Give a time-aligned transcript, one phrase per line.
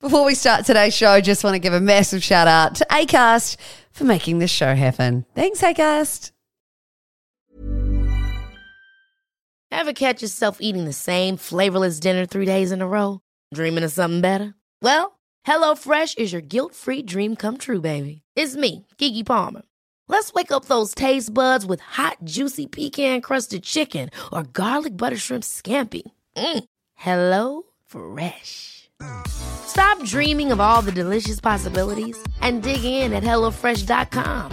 [0.00, 3.56] Before we start today's show, just want to give a massive shout out to ACAST
[3.92, 5.26] for making this show happen.
[5.34, 6.32] Thanks, ACAST.
[9.70, 13.20] Ever catch yourself eating the same flavorless dinner three days in a row?
[13.52, 14.54] Dreaming of something better?
[14.80, 18.22] Well, HelloFresh is your guilt free dream come true, baby.
[18.34, 19.62] It's me, Keke Palmer.
[20.08, 25.18] Let's wake up those taste buds with hot, juicy pecan crusted chicken or garlic butter
[25.18, 26.02] shrimp scampi.
[26.36, 26.64] Mm.
[26.94, 28.90] Hello Fresh.
[29.70, 34.50] Stop dreaming of all the delicious possibilities and dig in at HelloFresh.com.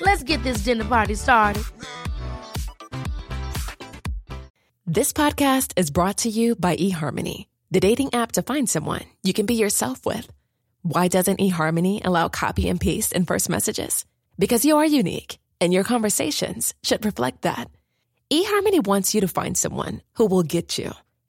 [0.00, 1.62] Let's get this dinner party started.
[4.86, 9.32] This podcast is brought to you by eHarmony, the dating app to find someone you
[9.32, 10.28] can be yourself with.
[10.82, 14.04] Why doesn't eHarmony allow copy and paste in first messages?
[14.36, 17.70] Because you are unique, and your conversations should reflect that.
[18.32, 20.90] eHarmony wants you to find someone who will get you.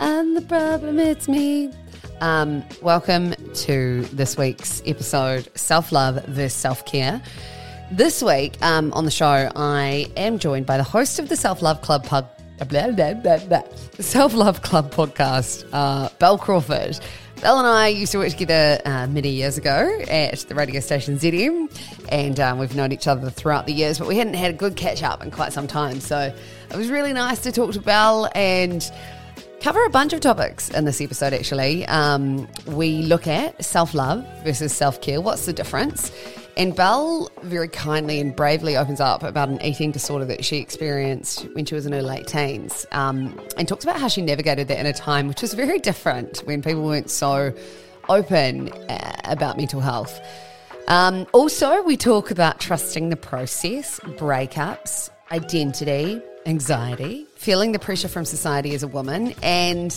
[0.00, 1.72] I'm the problem, it's me.
[2.20, 7.20] Um, welcome to this week's episode Self Love versus Self Care.
[7.90, 11.62] This week um, on the show, I am joined by the host of the Self
[11.62, 13.62] Love Club blah, blah, blah,
[13.98, 17.00] Self Love Club podcast, uh, Bel Crawford.
[17.40, 21.18] Bel and I used to work together uh, many years ago at the radio station
[21.18, 21.70] ZM,
[22.08, 24.76] and um, we've known each other throughout the years, but we hadn't had a good
[24.76, 26.00] catch up in quite some time.
[26.00, 26.34] So
[26.70, 28.88] it was really nice to talk to Bel and
[29.60, 31.86] cover a bunch of topics in this episode, actually.
[31.86, 35.20] Um, we look at self love versus self care.
[35.20, 36.12] What's the difference?
[36.56, 41.42] And Bel very kindly and bravely opens up about an eating disorder that she experienced
[41.54, 44.80] when she was in her late teens um, and talks about how she navigated that
[44.80, 47.54] in a time which was very different when people weren't so
[48.08, 50.20] open uh, about mental health.
[50.88, 58.24] Um, also, we talk about trusting the process, breakups, identity, anxiety, feeling the pressure from
[58.24, 59.90] society as a woman, and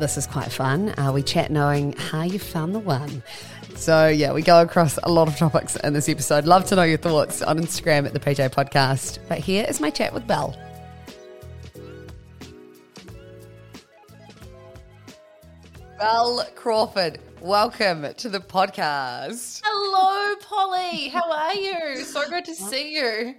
[0.00, 0.98] this is quite fun.
[0.98, 3.22] Uh, we chat knowing how you found the one.
[3.76, 6.46] So, yeah, we go across a lot of topics in this episode.
[6.46, 9.18] Love to know your thoughts on Instagram at the PJ Podcast.
[9.28, 10.56] But here is my chat with Bel.
[15.98, 19.60] Bel Crawford, welcome to the podcast.
[19.64, 21.08] Hello, Polly.
[21.08, 22.04] How are you?
[22.04, 23.34] So good to see you.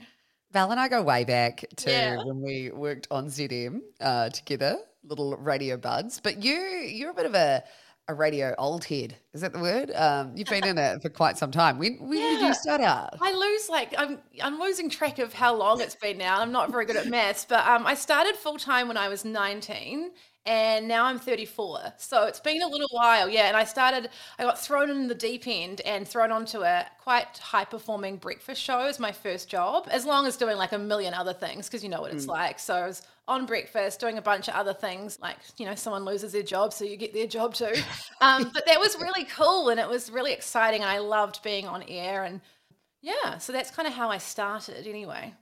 [0.54, 2.18] Bel and I go way back to Yeah.
[2.24, 6.20] when we worked on ZM uh, together, little radio buds.
[6.24, 7.64] But you, you're a bit of a,
[8.08, 9.16] a radio old head.
[9.34, 9.92] Is that the word?
[9.96, 11.80] Um, you've been in it for quite some time.
[11.80, 13.16] When, when did you start out?
[13.20, 16.40] I lose like I'm I'm losing track of how long it's been now.
[16.40, 19.26] I'm not very good at maths, but um, I started full time when I was
[19.26, 20.12] 19
[20.46, 21.94] and now I'm 34.
[21.98, 23.30] So it's been a little while.
[23.30, 26.86] Yeah, and I started I got thrown in the deep end and thrown onto a
[27.02, 30.78] quite high performing breakfast show as my first job, as long as doing like a
[30.78, 32.60] million other things because you know what it's like.
[32.60, 36.04] So I was on breakfast doing a bunch of other things like you know someone
[36.04, 37.74] loses their job so you get their job too
[38.20, 41.66] um, but that was really cool and it was really exciting and i loved being
[41.66, 42.42] on air and
[43.02, 45.34] yeah so that's kind of how i started anyway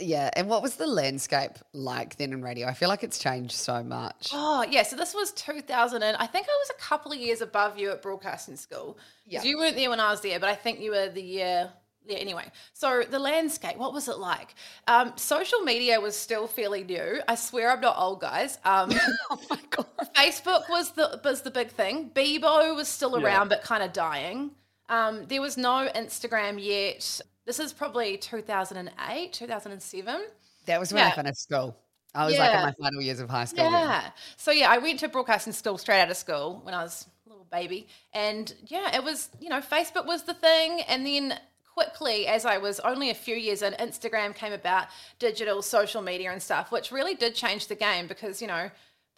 [0.00, 0.30] Yeah.
[0.34, 2.66] And what was the landscape like then in radio?
[2.66, 4.30] I feel like it's changed so much.
[4.32, 7.40] oh yeah so this was 2000 and i think i was a couple of years
[7.40, 8.98] above you at broadcasting school.
[9.26, 9.42] Yeah.
[9.42, 11.70] you weren't there when i was there but i think you were the year
[12.06, 14.54] yeah, anyway, so the landscape, what was it like?
[14.88, 17.20] Um, social media was still fairly new.
[17.28, 18.58] I swear I'm not old, guys.
[18.64, 18.90] Um,
[19.30, 19.86] oh my God.
[20.16, 22.10] Facebook was the was the big thing.
[22.14, 24.52] Bebo was still around but kind of dying.
[24.88, 27.20] Um, there was no Instagram yet.
[27.46, 30.22] This is probably 2008, 2007.
[30.66, 31.14] That was when I Yeah.
[31.14, 31.76] finished school.
[32.14, 33.70] I was like in my final years of high school.
[33.70, 33.72] then.
[33.72, 34.10] Yeah.
[34.36, 37.28] So yeah, I went to broadcasting school straight out of school when I was a
[37.28, 41.38] little baby, and yeah, it was you know Facebook was the thing, and then
[41.72, 44.88] quickly as I was only a few years in, Instagram came about,
[45.20, 48.70] digital social media and stuff, which really did change the game because you know.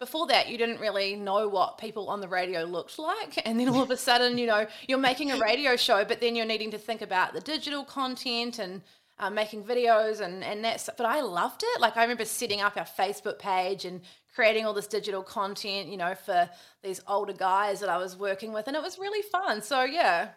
[0.05, 3.41] Before that, you didn't really know what people on the radio looked like.
[3.47, 6.35] And then all of a sudden, you know, you're making a radio show, but then
[6.35, 8.81] you're needing to think about the digital content and
[9.19, 11.79] uh, making videos and and that's but I loved it.
[11.79, 14.01] Like I remember setting up our Facebook page and
[14.35, 16.49] creating all this digital content, you know, for
[16.81, 19.61] these older guys that I was working with, and it was really fun.
[19.61, 20.29] So yeah,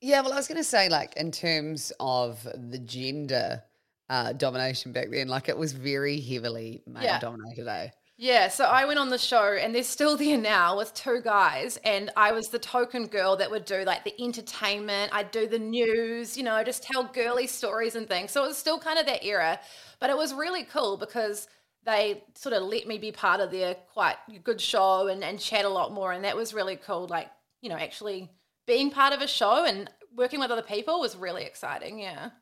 [0.00, 2.42] Yeah, well, I was going to say, like, in terms of
[2.72, 3.62] the gender
[4.08, 7.18] uh, domination back then, like, it was very heavily male Yeah.
[7.18, 7.90] dominated, eh?
[8.22, 11.78] Yeah, so I went on the show and they're still there now with two guys
[11.84, 15.58] and I was the token girl that would do like the entertainment, I'd do the
[15.58, 18.30] news, you know, just tell girly stories and things.
[18.30, 19.58] So it was still kind of that era,
[20.00, 21.48] but it was really cool because
[21.86, 25.64] they sort of let me be part of their quite good show and, and chat
[25.64, 27.30] a lot more and that was really cool like,
[27.62, 28.30] you know, actually
[28.66, 32.32] being part of a show and working with other people was really exciting, yeah.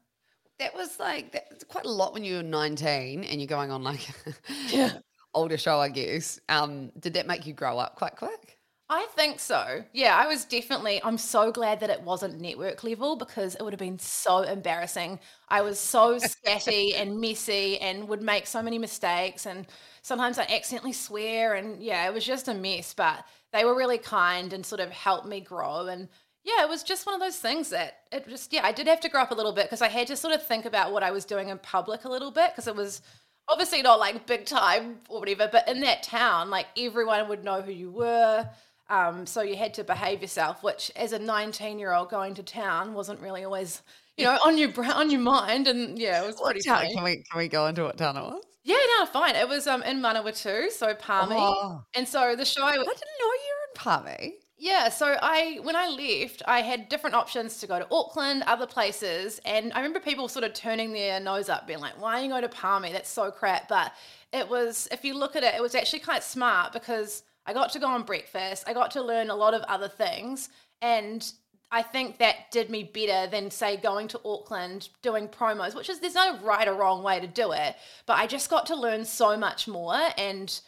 [0.58, 3.84] That was like that's quite a lot when you were 19 and you're going on
[3.84, 4.08] like
[4.72, 4.98] Yeah.
[5.38, 6.40] Older show, I guess.
[6.48, 8.58] Um, did that make you grow up quite quick?
[8.90, 9.84] I think so.
[9.92, 11.00] Yeah, I was definitely.
[11.04, 15.20] I'm so glad that it wasn't network level because it would have been so embarrassing.
[15.48, 19.44] I was so scatty and messy and would make so many mistakes.
[19.44, 19.66] And
[20.00, 21.54] sometimes I accidentally swear.
[21.54, 22.94] And yeah, it was just a mess.
[22.94, 25.86] But they were really kind and sort of helped me grow.
[25.86, 26.08] And
[26.42, 29.00] yeah, it was just one of those things that it just, yeah, I did have
[29.00, 31.02] to grow up a little bit because I had to sort of think about what
[31.02, 33.02] I was doing in public a little bit because it was
[33.48, 37.60] obviously not like big time or whatever, but in that town, like everyone would know
[37.62, 38.48] who you were.
[38.90, 42.42] Um, so you had to behave yourself, which as a 19 year old going to
[42.42, 43.82] town wasn't really always,
[44.16, 45.68] you know, on your on your mind.
[45.68, 46.78] And yeah, it was What pretty town?
[46.78, 46.94] funny.
[46.94, 48.42] Can we can we go into what town it was?
[48.64, 49.34] Yeah, no, fine.
[49.36, 51.36] It was um in Manawatu, so Palmy.
[51.38, 51.82] Oh.
[51.94, 54.37] And so the show I didn't know you were in Palmy.
[54.60, 58.66] Yeah, so I when I left, I had different options to go to Auckland, other
[58.66, 62.22] places, and I remember people sort of turning their nose up, being like, "Why are
[62.24, 62.92] you going to Palmy?
[62.92, 63.92] That's so crap." But
[64.32, 67.70] it was, if you look at it, it was actually quite smart because I got
[67.72, 70.48] to go on breakfast, I got to learn a lot of other things,
[70.82, 71.32] and
[71.70, 76.00] I think that did me better than say going to Auckland doing promos, which is
[76.00, 77.76] there's no right or wrong way to do it,
[78.06, 80.60] but I just got to learn so much more and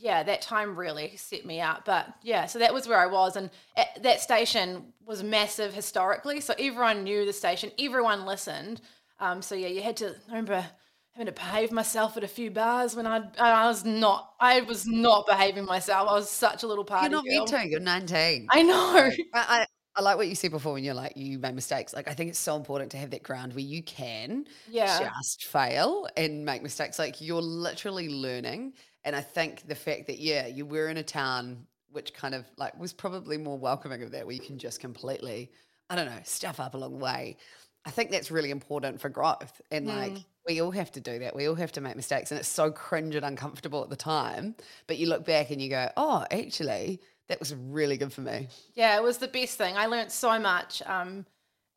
[0.00, 1.84] yeah, that time really set me up.
[1.84, 6.40] But yeah, so that was where I was, and at, that station was massive historically.
[6.40, 8.80] So everyone knew the station, everyone listened.
[9.20, 10.66] Um, so yeah, you had to I remember
[11.12, 14.86] having to behave myself at a few bars when I I was not I was
[14.86, 16.08] not behaving myself.
[16.08, 17.04] I was such a little party.
[17.06, 17.34] You're not girl.
[17.38, 17.68] meant to.
[17.68, 18.46] You're 19.
[18.50, 19.10] I know.
[19.34, 19.66] I, I,
[19.98, 21.94] I like what you said before when you're like you made mistakes.
[21.94, 25.08] Like I think it's so important to have that ground where you can Yeah.
[25.22, 26.98] just fail and make mistakes.
[26.98, 28.74] Like you're literally learning.
[29.06, 32.44] And I think the fact that yeah, you were in a town which kind of
[32.58, 35.50] like was probably more welcoming of that, where you can just completely,
[35.88, 37.38] I don't know, stuff up along the way.
[37.86, 39.62] I think that's really important for growth.
[39.70, 41.34] And like we all have to do that.
[41.34, 42.32] We all have to make mistakes.
[42.32, 44.56] And it's so cringe and uncomfortable at the time.
[44.88, 48.48] But you look back and you go, oh, actually, that was really good for me.
[48.74, 49.76] Yeah, it was the best thing.
[49.76, 51.26] I learned so much um,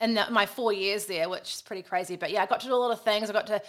[0.01, 2.15] in the, my four years there, which is pretty crazy.
[2.15, 3.29] But yeah, I got to do a lot of things.
[3.29, 3.61] I got to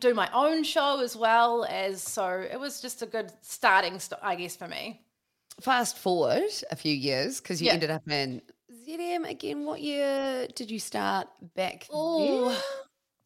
[0.00, 4.20] do my own show as well as so it was just a good starting, st-
[4.22, 5.02] I guess, for me.
[5.60, 7.74] Fast forward a few years because you Yeah.
[7.74, 8.42] ended up in
[8.86, 9.64] ZM again.
[9.64, 11.86] What year did you start back?
[11.92, 12.58] Oh,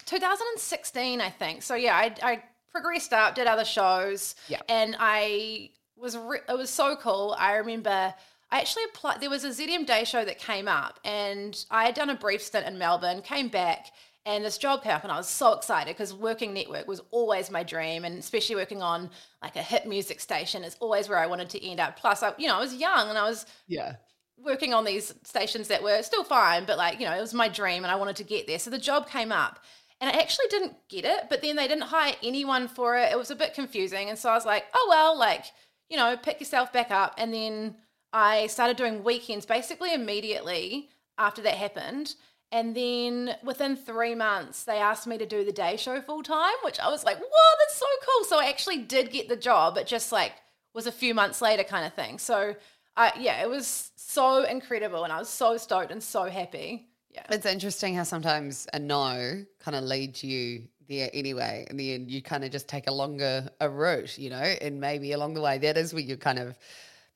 [0.05, 1.63] 2016, I think.
[1.63, 4.59] So yeah, I, I progressed up, did other shows, Yeah.
[4.67, 7.35] and I was re- it was so cool.
[7.37, 8.13] I remember
[8.51, 9.21] I actually applied.
[9.21, 12.41] There was a ZM Day show that came up, and I had done a brief
[12.41, 13.87] stint in Melbourne, came back.
[14.25, 17.49] And this job came up, and I was so excited because working network was always
[17.49, 19.09] my dream, and especially working on
[19.41, 21.97] like a hit music station is always where I wanted to end up.
[21.97, 23.95] Plus, I, you know, I was young and I was Yeah.
[24.37, 27.47] working on these stations that were still fine, but like, you know, it was my
[27.47, 28.59] dream and I wanted to get there.
[28.59, 29.59] So the job came up
[30.01, 33.11] and I actually didn't get it, but then they didn't hire anyone for it.
[33.11, 34.09] It was a bit confusing.
[34.09, 35.45] And so I was like, oh, well, like,
[35.89, 37.15] you know, pick yourself back up.
[37.17, 37.75] And then
[38.13, 42.15] I started doing weekends basically immediately after that happened.
[42.51, 46.55] And then within three months, they asked me to do the day show full time,
[46.63, 48.25] which I was like, whoa, that's so cool.
[48.25, 49.77] So I actually did get the job.
[49.77, 50.33] It just like
[50.73, 52.17] was a few months later kind of thing.
[52.17, 52.55] So
[52.97, 55.03] I, yeah, it was so incredible.
[55.03, 56.87] And I was so stoked and so happy.
[57.11, 57.23] Yeah.
[57.29, 61.67] It's interesting how sometimes a no kind of leads you there anyway.
[61.69, 64.79] In the end, you kind of just take a longer a route, you know, and
[64.79, 66.57] maybe along the way, that is where you're kind of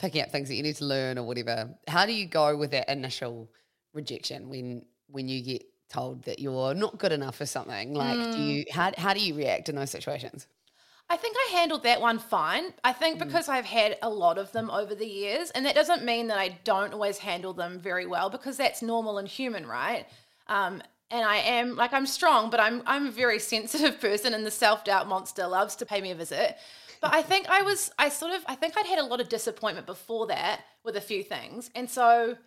[0.03, 1.69] picking up things that you need to learn or whatever.
[1.87, 3.49] How do you go with that initial
[3.93, 7.93] rejection when when you get told that you're not good enough for something?
[7.93, 10.47] Like, do you how how do you react in those situations?
[11.09, 12.73] I think I handled that one fine.
[12.83, 16.03] I think because I've had a lot of them over the years, and that doesn't
[16.03, 20.05] mean that I don't always handle them very well because that's normal and human, right?
[20.47, 20.81] Um,
[21.11, 24.51] and I am like I'm strong, but I'm I'm a very sensitive person, and the
[24.51, 26.57] self doubt monster loves to pay me a visit.
[27.03, 29.27] But I think I was I sort of I think I'd had a lot of
[29.27, 32.37] disappointment before that with a few things, and so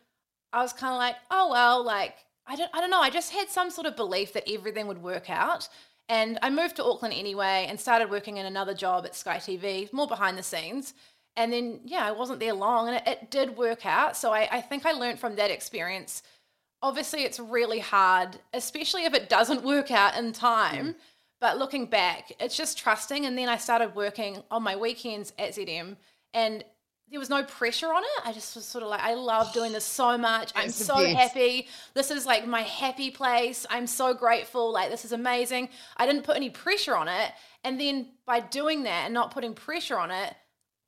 [0.50, 2.14] I was kind of like, oh well, like
[2.46, 3.02] I don't I don't know.
[3.02, 5.68] I just had some sort of belief that everything would work out.
[6.08, 9.92] And I moved to Auckland anyway and started working in another job at Sky TV,
[9.92, 10.94] more behind the scenes.
[11.36, 14.16] And then, yeah, I wasn't there long and it, it did work out.
[14.16, 16.22] So I, I think I learned from that experience.
[16.80, 20.86] Obviously, it's really hard, especially if it doesn't work out in time.
[20.86, 20.94] Mm.
[21.40, 23.26] But looking back, it's just trusting.
[23.26, 25.96] And then I started working on my weekends at ZM
[26.32, 26.64] and
[27.08, 28.26] there was no pressure on it.
[28.26, 30.52] I just was sort of like, I love doing this so much.
[30.56, 31.68] I'm so happy.
[31.94, 33.64] This is like my happy place.
[33.70, 34.72] I'm so grateful.
[34.72, 35.68] Like, this is amazing.
[35.96, 37.32] I didn't put any pressure on it.
[37.62, 40.34] And then by doing that and not putting pressure on it,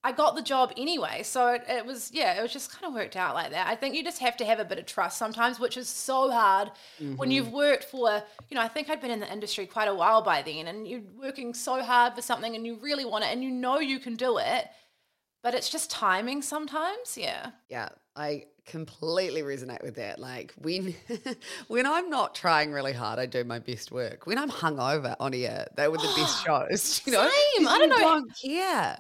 [0.04, 1.22] I got the job anyway.
[1.24, 3.66] So it, it was, yeah, it was just kind of worked out like that.
[3.66, 6.30] I think you just have to have a bit of trust sometimes, which is so
[6.30, 6.70] hard
[7.16, 7.56] when you've mm-hmm.
[7.56, 10.42] worked for, you know, I think I'd been in the industry quite a while by
[10.42, 13.50] then and you're working so hard for something and you really want it and you
[13.50, 14.68] know you can do it,
[15.42, 17.18] but it's just timing sometimes.
[17.18, 17.50] Yeah.
[17.68, 20.20] Yeah, I completely resonate with that.
[20.20, 20.94] Like when
[21.68, 24.26] when I'm not trying really hard, I do my best work.
[24.26, 27.02] When I'm hungover on air, they were the best shows.
[27.06, 27.66] You know, Same.
[27.66, 28.24] I don't know.
[28.44, 28.98] Care.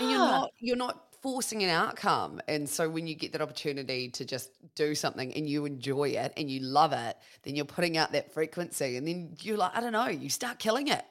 [0.00, 2.40] And you're not you're not forcing an outcome.
[2.48, 6.34] And so when you get that opportunity to just do something and you enjoy it
[6.36, 9.80] and you love it, then you're putting out that frequency and then you're like, I
[9.80, 11.02] don't know, you start killing it.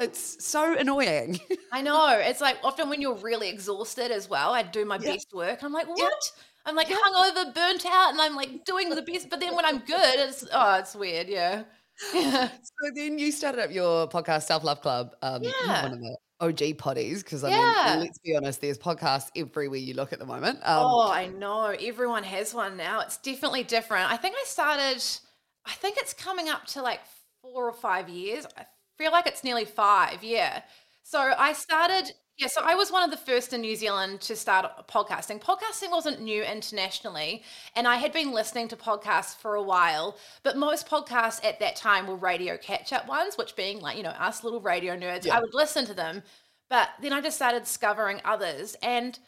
[0.00, 1.38] It's so annoying.
[1.72, 2.08] I know.
[2.18, 5.12] It's like often when you're really exhausted as well, I do my Yeah.
[5.12, 5.62] best work.
[5.62, 6.12] I'm like, what?
[6.66, 9.30] I'm like hungover, burnt out, and I'm like doing the best.
[9.30, 11.28] But then when I'm good, it's oh, it's weird.
[11.28, 11.64] Yeah.
[12.14, 12.48] Yeah.
[12.62, 15.14] So then you started up your podcast, Self Love Club.
[15.22, 15.82] Um, Yeah.
[15.84, 17.92] one of the OG potties because I Yeah.
[17.94, 20.58] mean, let's be honest, there's podcasts everywhere you look at the moment.
[20.64, 21.66] Um, oh, I know.
[21.66, 23.00] Everyone has one now.
[23.00, 24.10] It's definitely different.
[24.10, 25.02] I think I started.
[25.64, 27.00] I think it's coming up to like
[27.40, 28.46] four or five years.
[28.58, 28.66] I
[28.98, 30.22] feel like it's nearly five.
[30.24, 30.62] Yeah.
[31.02, 32.12] So I started.
[32.38, 35.40] Yeah, so I was one of the first in New Zealand to start podcasting.
[35.40, 37.42] Podcasting wasn't new internationally,
[37.76, 41.76] and I had been listening to podcasts for a while, but most podcasts at that
[41.76, 45.26] time were radio catch up ones, which being like, you know, us little radio nerds,
[45.26, 45.36] Yeah.
[45.36, 46.22] I would listen to them.
[46.70, 49.18] But then I just started discovering others, and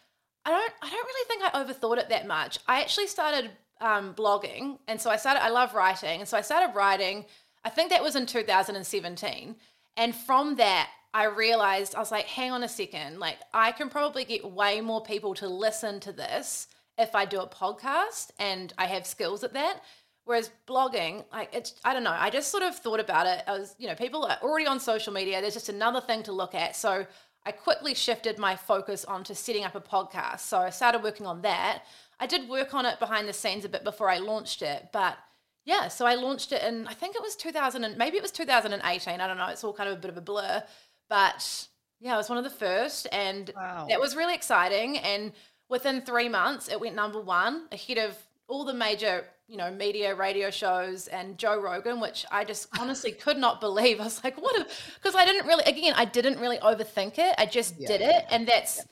[0.46, 2.58] I don't I don't really think I overthought it that much.
[2.66, 3.50] I actually started
[3.82, 5.42] um, blogging, and so I started.
[5.44, 7.26] I love writing, and so I started writing.
[7.64, 9.56] I think that was in 2017,
[9.96, 13.88] and from that I realized I was like, hang on a second, like I can
[13.88, 16.66] probably get way more people to listen to this
[16.98, 19.80] if I do a podcast, and I have skills at that.
[20.26, 23.44] Whereas blogging, like it's, I don't know, I just sort of thought about it.
[23.46, 25.40] I was, you know, people are already on social media.
[25.40, 26.76] There's just another thing to look at.
[26.76, 27.06] So
[27.44, 30.40] I quickly shifted my focus onto setting up a podcast.
[30.40, 31.82] So I started working on that.
[32.18, 35.18] I did work on it behind the scenes a bit before I launched it, but
[35.64, 38.32] yeah, so I launched it in I think it was 2000 and maybe it was
[38.32, 39.20] 2018.
[39.20, 39.46] I don't know.
[39.48, 40.62] It's all kind of a bit of a blur,
[41.08, 41.68] but
[42.00, 43.86] yeah, I was one of the first, and Wow.
[43.88, 44.98] that was really exciting.
[44.98, 45.32] And
[45.70, 48.16] within three months, it went number one ahead of
[48.46, 53.12] all the major, you know, media, radio shows, and Joe Rogan, which I just honestly
[53.12, 54.00] could not believe.
[54.00, 54.68] I was like, what?
[54.96, 57.34] Because I didn't really, again, I didn't really overthink it.
[57.38, 58.84] I just Yeah, did it, and that's.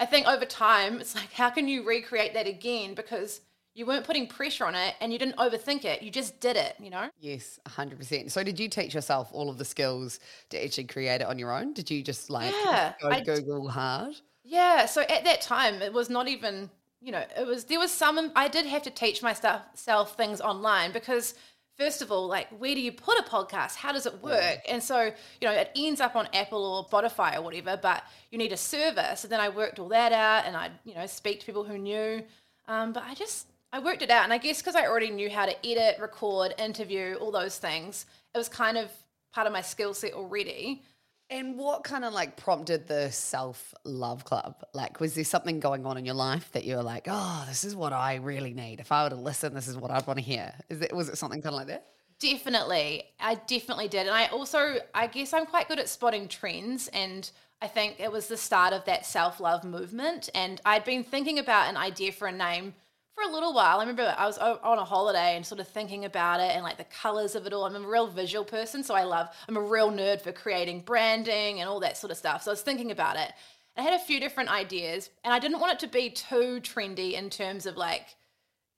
[0.00, 2.94] I think over time, it's like, how can you recreate that again?
[2.94, 3.40] Because
[3.78, 6.02] you weren't putting pressure on it and you didn't overthink it.
[6.02, 7.08] You just did it, you know?
[7.20, 8.28] Yes, 100%.
[8.28, 10.18] So did you teach yourself all of the skills
[10.50, 11.74] to actually create it on your own?
[11.74, 14.16] Did you just like Yeah, go I Google hard?
[14.42, 14.86] Yeah.
[14.86, 16.68] So at that time, it was not even,
[17.00, 20.90] you know, it was, there was some, I did have to teach myself things online
[20.90, 21.34] because,
[21.76, 23.76] first of all, like, where do you put a podcast?
[23.76, 24.58] How does it work?
[24.68, 25.04] And so,
[25.40, 28.56] you know, it ends up on Apple or Spotify or whatever, but you need a
[28.56, 29.12] server.
[29.14, 31.78] So then I worked all that out and I, you know, speak to people who
[31.78, 32.24] knew.
[32.66, 34.24] Um, but I just, I worked it out.
[34.24, 38.06] And I guess because I already knew how to edit, record, interview, all those things,
[38.34, 38.90] it was kind of
[39.32, 40.82] part of my skill set already.
[41.30, 44.64] And what kind of like prompted the self love club?
[44.72, 47.64] Like, was there something going on in your life that you were like, oh, this
[47.64, 48.80] is what I really need?
[48.80, 50.54] If I were to listen, this is what I'd want to hear.
[50.70, 51.86] Is it was it something kind of like that?
[52.18, 53.04] Definitely.
[53.20, 54.06] I definitely did.
[54.06, 56.88] And I also, I guess I'm quite good at spotting trends.
[56.88, 60.30] And I think it was the start of that self love movement.
[60.34, 62.74] And I'd been thinking about an idea for a name
[63.22, 63.78] for a little while.
[63.78, 66.78] I remember I was on a holiday and sort of thinking about it and like
[66.78, 67.64] the colors of it all.
[67.64, 68.82] I'm a real visual person.
[68.82, 72.16] So I love, I'm a real nerd for creating branding and all that sort of
[72.16, 72.42] stuff.
[72.42, 73.32] So I was thinking about it.
[73.76, 77.12] I had a few different ideas and I didn't want it to be too trendy
[77.12, 78.06] in terms of like,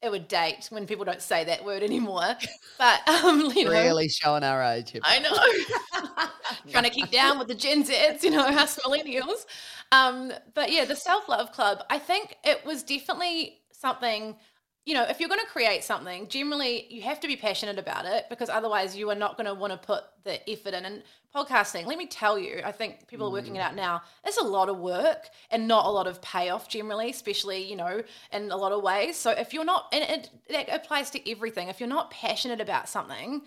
[0.02, 2.34] it would date when people don't say that word anymore.
[2.78, 4.92] But um, you know, Really showing our age.
[4.92, 5.00] here.
[5.04, 6.26] I know.
[6.70, 9.44] Trying to keep down with the Gen Zs, you know, us millennials.
[9.92, 14.36] Um, but yeah, the Self Love Club, I think it was definitely something,
[14.84, 18.04] you know, if you're going to create something, generally you have to be passionate about
[18.04, 20.84] it because otherwise you are not going to want to put the effort in.
[20.84, 21.02] And
[21.34, 23.62] podcasting, let me tell you, I think people are working it mm.
[23.62, 24.02] out now.
[24.24, 28.02] It's a lot of work and not a lot of payoff generally, especially, you know,
[28.32, 29.16] in a lot of ways.
[29.16, 32.88] So if you're not, and it, it applies to everything, if you're not passionate about
[32.88, 33.42] something,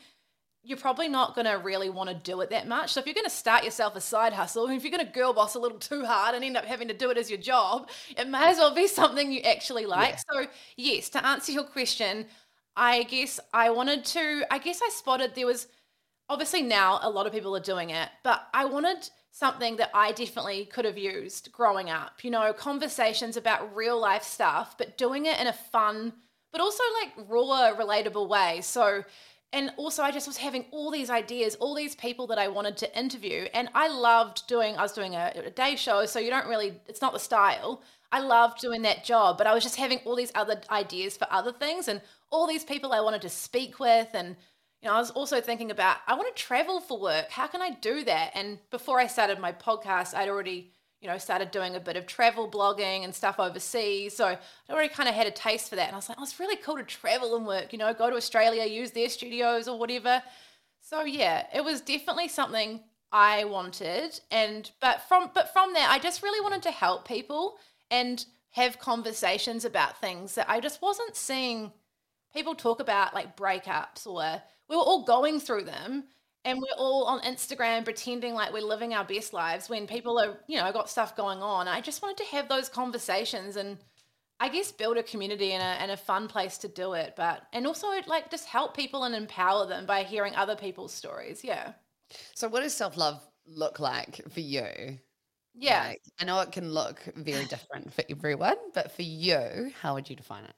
[0.63, 2.93] you're probably not going to really want to do it that much.
[2.93, 5.33] So if you're going to start yourself a side hustle, if you're going to girl
[5.33, 7.89] boss a little too hard and end up having to do it as your job,
[8.17, 10.19] it may as well be something you actually like.
[10.31, 12.25] So yes, to answer your question,
[12.75, 14.43] I guess I wanted to.
[14.49, 15.67] I guess I spotted there was
[16.29, 20.11] obviously now a lot of people are doing it, but I wanted something that I
[20.11, 22.23] definitely could have used growing up.
[22.23, 26.13] You know, conversations about real life stuff, but doing it in a fun,
[26.51, 28.61] but also like raw, relatable way.
[28.61, 29.03] So,
[29.53, 32.75] and also I just was having all these ideas, all these people that I wanted
[32.77, 34.75] to interview, and I loved doing.
[34.75, 36.81] I was doing a, a day show, so you don't really.
[36.87, 37.81] It's not the style.
[38.11, 41.27] I loved doing that job, but I was just having all these other ideas for
[41.31, 44.35] other things, and all these people I wanted to speak with, and
[44.81, 47.29] you know, I was also thinking about I want to travel for work.
[47.29, 48.31] How can I do that?
[48.35, 50.71] And before I started my podcast, I'd already,
[51.03, 54.15] you know, started doing a bit of travel blogging and stuff overseas.
[54.15, 54.39] So I
[54.71, 55.87] already kind of had a taste for that.
[55.87, 58.09] And I was like, oh, it's really cool to travel and work, you know, go
[58.09, 60.23] to Australia, use their studios or whatever.
[60.79, 62.79] So yeah, it was definitely something
[63.11, 64.19] I wanted.
[64.31, 67.57] And but from but from there, I just really wanted to help people
[67.91, 71.73] and have conversations about things that I just wasn't seeing
[72.33, 76.05] people talk about like breakups or we were all going through them
[76.45, 80.37] and we're all on Instagram pretending like we're living our best lives when people are,
[80.47, 81.67] you know, got stuff going on.
[81.67, 83.77] I just wanted to have those conversations and
[84.39, 87.13] I guess build a community and a, and a fun place to do it.
[87.15, 91.43] But, and also like just help people and empower them by hearing other people's stories.
[91.43, 91.73] Yeah.
[92.33, 94.99] So, what does self love look like for you?
[95.55, 95.87] Yeah.
[95.87, 100.09] Like, I know it can look very different for everyone, but for you, how would
[100.09, 100.53] you define it?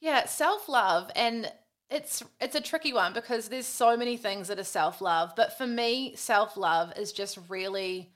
[0.00, 1.10] Yeah, self love.
[1.16, 1.50] And
[1.90, 5.66] it's it's a tricky one because there's so many things that are self-love, but for
[5.66, 8.12] me, self-love is just really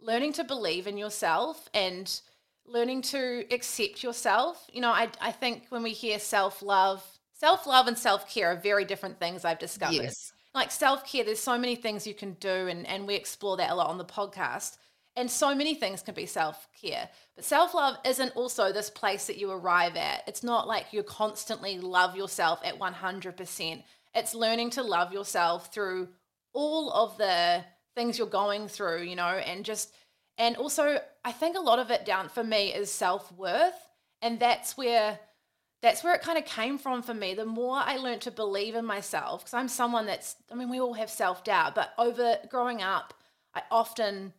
[0.00, 2.20] learning to believe in yourself and
[2.64, 4.68] learning to accept yourself.
[4.72, 9.18] You know, I I think when we hear self-love, self-love and self-care are very different
[9.18, 9.94] things I've discovered.
[9.94, 10.32] Yes.
[10.54, 13.74] Like self-care, there's so many things you can do and and we explore that a
[13.74, 14.78] lot on the podcast.
[15.18, 17.08] And so many things can be self care.
[17.34, 20.22] But self love isn't also this place that you arrive at.
[20.28, 23.82] It's not like you constantly love yourself at 100%.
[24.14, 26.10] It's learning to love yourself through
[26.52, 27.64] all of the
[27.96, 29.92] things you're going through, you know, and just,
[30.38, 33.74] and also, I think a lot of it down for me is self worth.
[34.22, 35.18] And that's where,
[35.82, 37.34] that's where it kind of came from for me.
[37.34, 40.80] The more I learned to believe in myself, because I'm someone that's, I mean, we
[40.80, 43.14] all have self doubt, but over growing up,
[43.52, 44.32] I often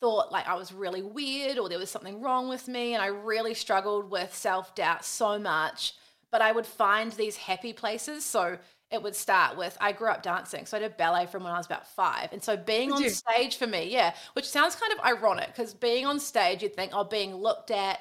[0.00, 2.94] thought like I was really weird or there was something wrong with me.
[2.94, 5.94] And I really struggled with self doubt so much.
[6.30, 8.24] But I would find these happy places.
[8.24, 8.58] So
[8.90, 10.66] it would start with I grew up dancing.
[10.66, 12.32] So I did ballet from when I was about five.
[12.32, 13.10] And so being Did on you?
[13.10, 16.92] stage for me, yeah, which sounds kind of ironic because being on stage, you'd think,
[16.94, 18.00] oh, being looked at.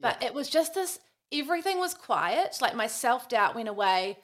[0.00, 0.98] But it was just this
[1.32, 2.58] everything was quiet.
[2.60, 4.18] Like my self doubt went away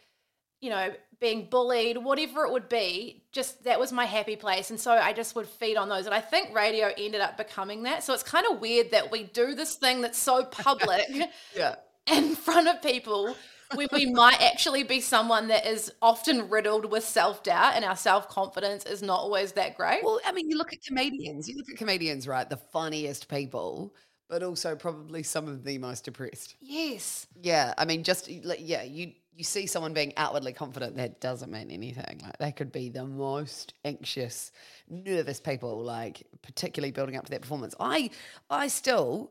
[0.60, 4.70] you know, being bullied, whatever it would be, just that was my happy place.
[4.70, 6.06] And so I just would feed on those.
[6.06, 8.02] And I think radio ended up becoming that.
[8.04, 11.08] So it's kind of weird that we do this thing that's so public
[11.56, 11.76] Yeah.
[12.06, 13.36] in front of people
[13.74, 17.96] when we might actually be someone that is often riddled with self doubt and our
[17.96, 20.02] self confidence is not always that great.
[20.02, 22.48] Well, I mean, you look at comedians, you look at comedians, right?
[22.48, 23.94] The funniest people,
[24.28, 26.56] but also probably some of the most depressed.
[26.60, 27.26] yes.
[27.40, 27.74] Yeah.
[27.76, 31.70] I mean, just like, yeah, you, you see someone being outwardly confident, that doesn't mean
[31.70, 32.20] anything.
[32.24, 34.50] Like they could be the most anxious,
[34.88, 37.72] nervous people, like particularly building up to that performance.
[37.78, 38.10] I,
[38.50, 39.30] I still,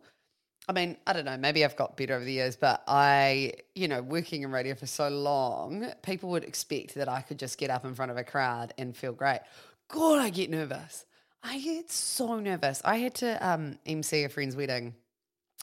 [0.70, 3.90] I mean, I don't know, maybe I've got better over the years, but I, you
[3.90, 7.70] know, working in radio for so long, people would expect that I could just get
[7.70, 9.42] up in front of a crowd and feel great.
[9.90, 11.06] God, I get nervous.
[11.44, 12.82] I get so nervous.
[12.86, 14.96] I had to um, MC a friend's wedding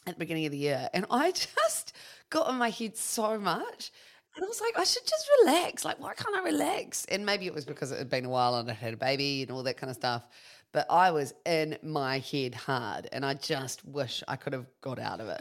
[0.06, 1.94] at the beginning of the year, and I just
[2.28, 3.90] got in my head so much.
[4.36, 5.84] And I was like, I should just relax.
[5.84, 7.04] Like, why can't I relax?
[7.06, 9.42] And maybe it was because it had been a while and I had a baby
[9.42, 10.28] and all that kind of stuff.
[10.72, 14.98] But I was in my head hard, and I just wish I could have got
[14.98, 15.40] out of it.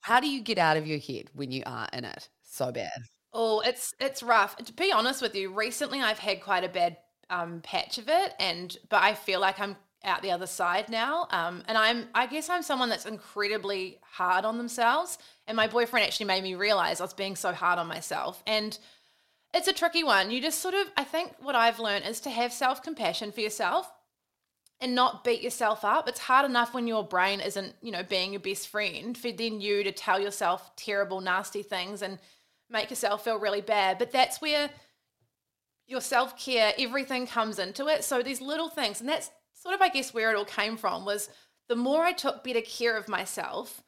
[0.00, 2.90] How do you get out of your head when you are in it so bad?
[3.32, 4.56] Oh, it's it's rough.
[4.56, 6.96] To be honest with you, recently I've had quite a bad
[7.30, 11.26] um, patch of it, and but I feel like I'm out the other side now.
[11.30, 15.18] Um, and I'm I guess I'm someone that's incredibly hard on themselves.
[15.46, 18.42] And my boyfriend actually made me realize I was being so hard on myself.
[18.46, 18.78] And
[19.54, 20.30] it's a tricky one.
[20.30, 23.40] You just sort of I think what I've learned is to have self compassion for
[23.40, 23.90] yourself
[24.80, 26.08] and not beat yourself up.
[26.08, 29.60] It's hard enough when your brain isn't, you know, being your best friend for then
[29.60, 32.18] you to tell yourself terrible, nasty things and
[32.68, 33.98] make yourself feel really bad.
[33.98, 34.70] But that's where
[35.86, 38.02] your self care, everything comes into it.
[38.02, 39.30] So these little things, and that's
[39.62, 41.30] sort of, I guess, where it all came from was
[41.68, 43.82] the more I took better care of myself,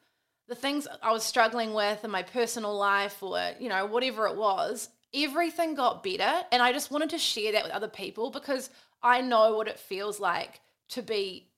[0.47, 4.37] the things I was struggling with in my personal life or, you know, whatever it
[4.37, 6.45] was, everything got better.
[6.51, 8.69] And I just wanted to share that with other people because
[9.03, 11.49] I know what it feels like to be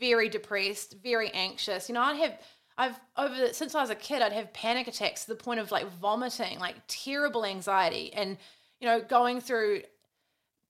[0.00, 1.88] very depressed, very anxious.
[1.88, 2.40] You know, I'd have,
[2.78, 5.70] I've over since I was a kid, I'd have panic attacks to the point of
[5.70, 8.38] like vomiting, like terrible anxiety, and
[8.80, 9.82] you know, going through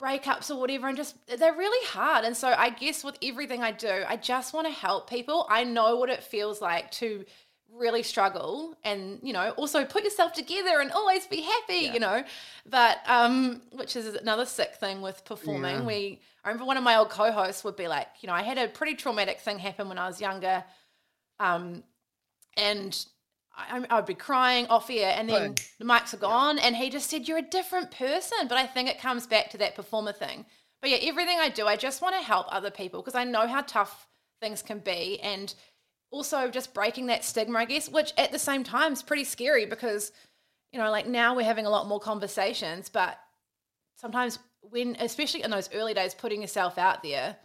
[0.00, 2.24] breakups or whatever and just they're really hard.
[2.24, 5.46] And so i guess with everything i do i just want to help people.
[5.50, 7.24] I know what it feels like to
[7.72, 11.92] really struggle and you know also put yourself together and always be happy Yeah.
[11.94, 12.24] you know?
[12.68, 15.76] But um which is another sick thing with performing.
[15.76, 15.84] Yeah.
[15.86, 18.58] we i remember one of my old co-hosts would be like you know i had
[18.58, 20.62] a pretty traumatic thing happen when i was younger.
[21.40, 21.82] Um
[22.56, 23.04] and
[23.56, 25.54] I, I would be crying off air and then Boom.
[25.78, 28.48] the mics are gone and he just said you're a different person.
[28.48, 30.44] But i think it comes back to that performer thing.
[30.80, 33.46] But yeah everything i do i just want to help other people because i know
[33.46, 34.06] how tough
[34.40, 35.54] things can be and
[36.10, 39.66] also just breaking that stigma i guess which at the same time is pretty scary
[39.66, 40.12] because
[40.72, 43.18] you know like now we're having a lot more conversations but
[43.96, 47.36] sometimes when especially in those early days putting yourself out there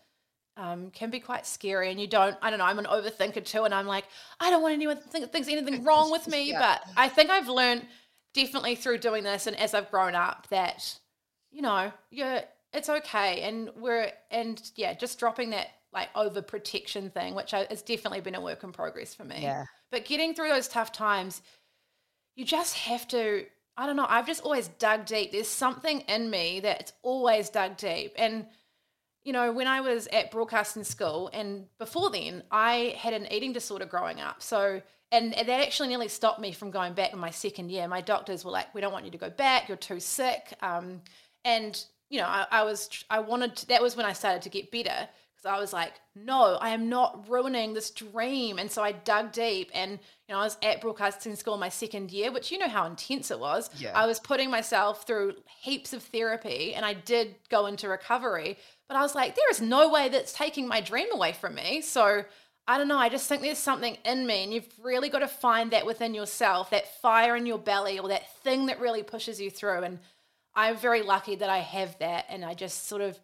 [0.58, 3.64] um, can be quite scary and you don't i don't know i'm an overthinker too
[3.64, 4.06] and i'm like
[4.40, 6.60] i don't want anyone to think thinks anything wrong with me Yeah.
[6.60, 7.86] but i think i've learned
[8.34, 10.98] definitely through doing this and as i've grown up that
[11.52, 12.42] you know you're
[12.74, 17.82] it's okay and we're and yeah just dropping that like overprotection thing which I, has
[17.82, 19.66] definitely been a work in progress for me Yeah.
[19.90, 21.42] but getting through those tough times
[22.36, 23.46] you just have to
[23.78, 27.78] i don't know i've just always dug deep there's something in me that's always dug
[27.78, 28.46] deep and
[29.24, 33.54] you know when i was at broadcasting school and before then i had an eating
[33.54, 34.82] disorder growing up so
[35.14, 38.44] and that actually nearly stopped me from going back in my second year my doctors
[38.46, 41.02] were like we don't want you to go back you're too sick um,
[41.46, 44.50] and you know I, I was i wanted to, that was when i started to
[44.50, 45.08] get better
[45.42, 48.60] because I was like, no, I am not ruining this dream.
[48.60, 52.12] And so I dug deep and, you know, I was at broadcasting school my second
[52.12, 53.70] year, which you know how intense it was.
[53.78, 53.92] Yeah.
[53.96, 58.58] I was putting myself through heaps of therapy and I did go into recovery,
[58.92, 61.82] but I was like, there is no way that's taking my dream away from me.
[61.82, 62.26] So
[62.68, 62.98] I don't know.
[62.98, 66.14] I just think there's something in me, and you've really got to find that within
[66.14, 69.84] yourself, that fire in your belly, or that thing that really pushes you through.
[69.84, 70.00] And
[70.56, 73.18] I'm very lucky that I have that, and I just sort of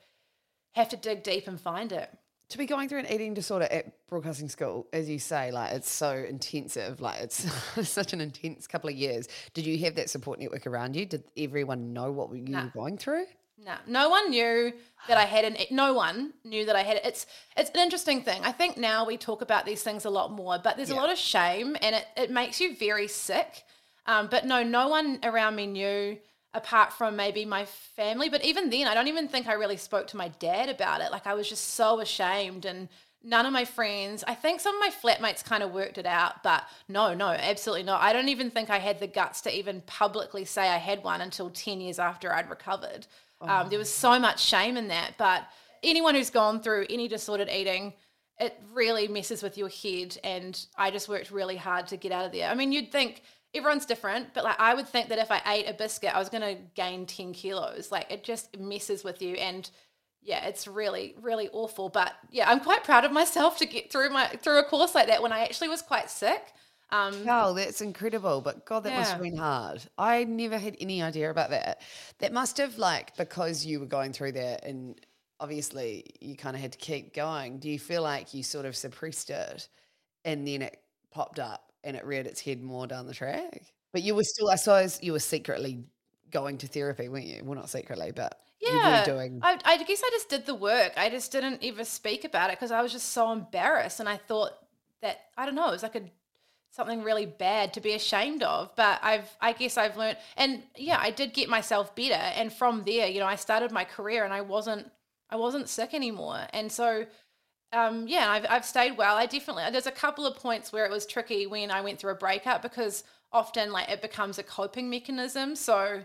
[0.74, 2.10] have to dig deep and find it.
[2.50, 5.92] to be going through an eating disorder at broadcasting school, as you say, like it's
[5.92, 7.46] so intensive, like it's
[7.90, 9.28] such an intense couple of years.
[9.54, 11.06] Did you have that support network around you?
[11.06, 12.64] Did everyone know what you Nah.
[12.64, 13.26] were going through?
[13.58, 14.72] No, no one knew
[15.08, 15.58] that I had an.
[15.72, 17.06] No one knew that I had it.
[17.06, 18.42] It's it's an interesting thing.
[18.44, 20.96] I think now we talk about these things a lot more, but there's Yeah.
[20.96, 23.64] a lot of shame, and it it makes you very sick.
[24.06, 26.18] Um, but no, no one around me knew,
[26.54, 28.30] apart from maybe my family.
[28.30, 31.12] But even then, I don't even think I really spoke to my dad about it.
[31.12, 32.90] Like I was just so ashamed, and
[33.24, 34.24] none of my friends.
[34.28, 37.84] I think some of my flatmates kind of worked it out, but no, no, absolutely
[37.84, 38.02] not.
[38.04, 41.22] I don't even think I had the guts to even publicly say I had one
[41.22, 43.08] until ten years after I'd recovered.
[43.42, 45.14] Um, there was so much shame in that.
[45.18, 45.48] But
[45.84, 47.94] anyone who's gone through any disordered eating,
[48.40, 50.18] it really messes with your head.
[50.24, 52.50] And I just worked really hard to get out of there.
[52.50, 53.22] I mean, you'd think
[53.54, 56.30] everyone's different, but like I would think that if I ate a biscuit, I was
[56.30, 57.92] going to gain 10 kilos.
[57.92, 59.36] Like it just messes with you.
[59.36, 59.70] And
[60.22, 61.90] yeah, it's really, really awful.
[61.90, 65.08] But yeah, I'm quite proud of myself to get through my through a course like
[65.08, 66.44] that when I actually was quite sick.
[66.90, 68.42] Um, Wow, that's incredible.
[68.42, 69.82] But God, that must have been hard.
[69.98, 71.82] I never had any idea about that.
[72.20, 75.00] That must have, like, because you were going through that and
[75.40, 77.60] obviously you kind of had to keep going.
[77.60, 79.68] Do you feel like you sort of suppressed it
[80.26, 80.80] and then it
[81.12, 83.62] popped up and it reared its head more down the track?
[83.92, 85.86] But you were still, I suppose, you were secretly
[86.32, 87.42] going to therapy, weren't you?
[87.44, 89.40] Well, not secretly, but yeah, doing.
[89.42, 90.94] I, I guess I just did the work.
[90.98, 94.18] I just didn't ever speak about it because I was just so embarrassed, and I
[94.18, 94.52] thought
[95.02, 96.02] that I don't know, it was like a
[96.72, 98.76] something really bad to be ashamed of.
[98.76, 102.84] But I've, I guess I've learned, and yeah, I did get myself better, and from
[102.86, 104.90] there, you know, I started my career, and I wasn't,
[105.30, 107.06] I wasn't sick anymore, and so.
[107.74, 109.18] Um, yeah, I've, I've stayed well.
[109.18, 112.14] I definitely, there's a couple of points where it was tricky when I went through
[112.14, 115.56] a breakup because often like it becomes a coping mechanism.
[115.56, 116.02] So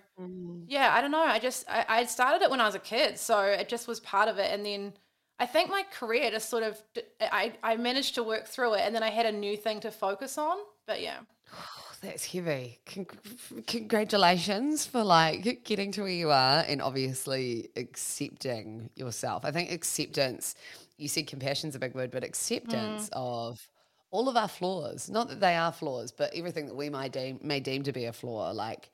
[0.67, 1.23] yeah, I don't know.
[1.23, 4.01] I just I, I started it when I was a kid, so it just was
[4.01, 4.51] part of it.
[4.53, 4.93] And then
[5.39, 6.81] I think my career just sort of
[7.21, 9.91] I I managed to work through it, and then I had a new thing to
[9.91, 10.59] focus on.
[10.87, 11.19] But yeah,
[12.03, 12.81] That's heavy.
[12.85, 13.07] Con-
[13.67, 19.45] congratulations for like getting to where you are and obviously accepting yourself.
[19.45, 20.57] I think acceptance,
[20.97, 23.13] you said compassion's a big word, but acceptance mm.
[23.13, 23.69] of
[24.11, 27.39] all of our flaws, not that they are flaws, but everything that we might deem,
[27.41, 28.91] may deem to be a flaw, like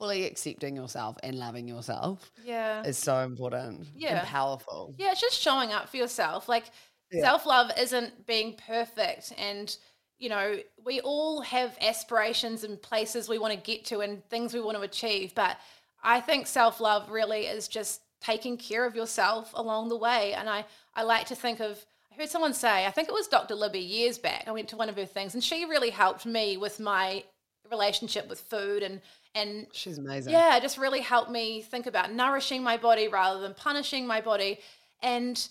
[0.00, 4.18] fully accepting yourself and loving yourself yeah, is so important Yeah.
[4.20, 4.94] and powerful.
[4.98, 5.10] yeah.
[5.12, 6.48] It's just showing up for yourself.
[6.48, 6.64] Like
[7.12, 7.22] Yeah.
[7.22, 9.76] self love isn't being perfect, and
[10.18, 14.54] you know we all have aspirations and places we want to get to and things
[14.54, 15.34] we want to achieve.
[15.34, 15.58] But
[16.02, 20.32] I think self love really is just taking care of yourself along the way.
[20.34, 21.84] And I I like to think of.
[22.12, 23.54] I heard someone say, I think it was Dr.
[23.54, 24.44] Libby years back.
[24.48, 27.22] I went to one of her things, and she really helped me with my
[27.70, 29.00] relationship with food and
[29.34, 30.32] and She's amazing.
[30.32, 34.60] yeah, just really helped me think about nourishing my body rather than punishing my body.
[35.02, 35.48] And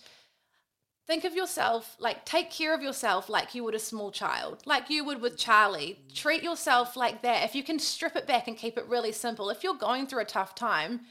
[1.07, 4.89] think of yourself, like take care of yourself like you would a small child, like
[4.89, 5.99] you would with Charlie.
[6.13, 7.43] Treat yourself like that.
[7.45, 10.21] If you can strip it back and keep it really simple, if you're going through
[10.21, 11.01] a tough time,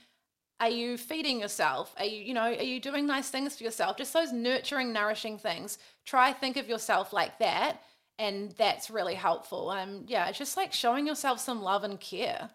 [0.60, 1.94] are you feeding yourself?
[1.98, 3.96] Are you, you know, are you doing nice things for yourself?
[3.96, 5.78] Just those nurturing, nourishing things.
[6.04, 7.80] Try think of yourself like that.
[8.20, 9.70] And that's really helpful.
[9.70, 12.50] Um, yeah, it's just like showing yourself some love and care.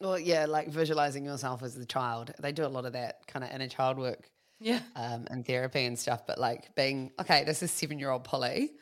[0.00, 2.32] Well, yeah, like visualizing yourself as the child.
[2.40, 4.80] They do a lot of that kind of inner child work Yeah.
[4.96, 6.26] um, and therapy and stuff.
[6.26, 8.72] But like being, okay, this is seven year old Polly.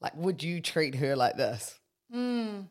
[0.00, 1.78] Like, would you treat her like this?
[2.14, 2.66] Mm.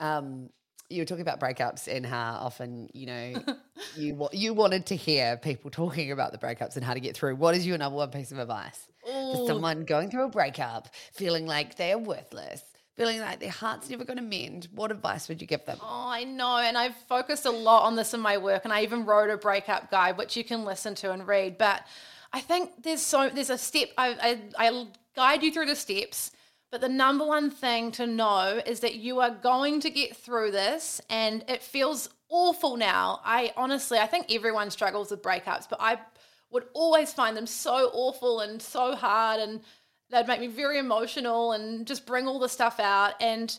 [0.00, 0.50] Um,
[0.88, 3.44] you were talking about breakups and how often, you know,
[3.96, 7.36] you you wanted to hear people talking about the breakups and how to get through.
[7.36, 11.46] What is your number one piece of advice for someone going through a breakup, feeling
[11.46, 12.62] like they are worthless,
[13.00, 14.68] feeling like their heart's never going to mend?
[14.74, 15.78] What advice would you give them?
[15.80, 16.58] Oh, I know.
[16.58, 18.64] And I've focused a lot on this in my work.
[18.64, 21.56] And I even wrote a breakup guide, which you can listen to and read.
[21.56, 21.86] But
[22.30, 26.32] I think there's so, there's a step, I, I, I'll guide you through the steps.
[26.70, 30.50] But the number one thing to know is that you are going to get through
[30.50, 31.00] this.
[31.08, 33.22] And it feels awful now.
[33.24, 36.00] I honestly, I think everyone struggles with breakups, but I
[36.50, 39.40] would always find them so awful and so hard.
[39.40, 39.62] And
[40.10, 43.14] they'd make me very emotional and just bring all the stuff out.
[43.20, 43.56] And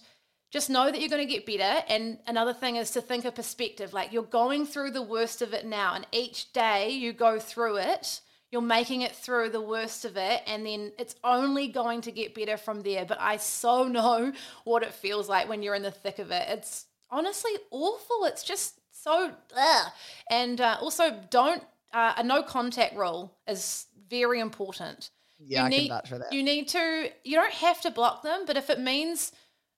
[0.51, 1.83] just know that you're going to get better.
[1.87, 3.93] And another thing is to think of perspective.
[3.93, 7.77] Like you're going through the worst of it now, and each day you go through
[7.77, 12.11] it, you're making it through the worst of it, and then it's only going to
[12.11, 13.05] get better from there.
[13.05, 14.33] But I so know
[14.65, 16.45] what it feels like when you're in the thick of it.
[16.49, 18.25] It's honestly awful.
[18.25, 19.91] It's just so, ugh.
[20.29, 25.09] and uh, also don't uh, a no contact rule is very important
[25.45, 26.33] Yeah, you I need, can vouch for that.
[26.33, 29.31] You need to, you don't have to block them, but if it means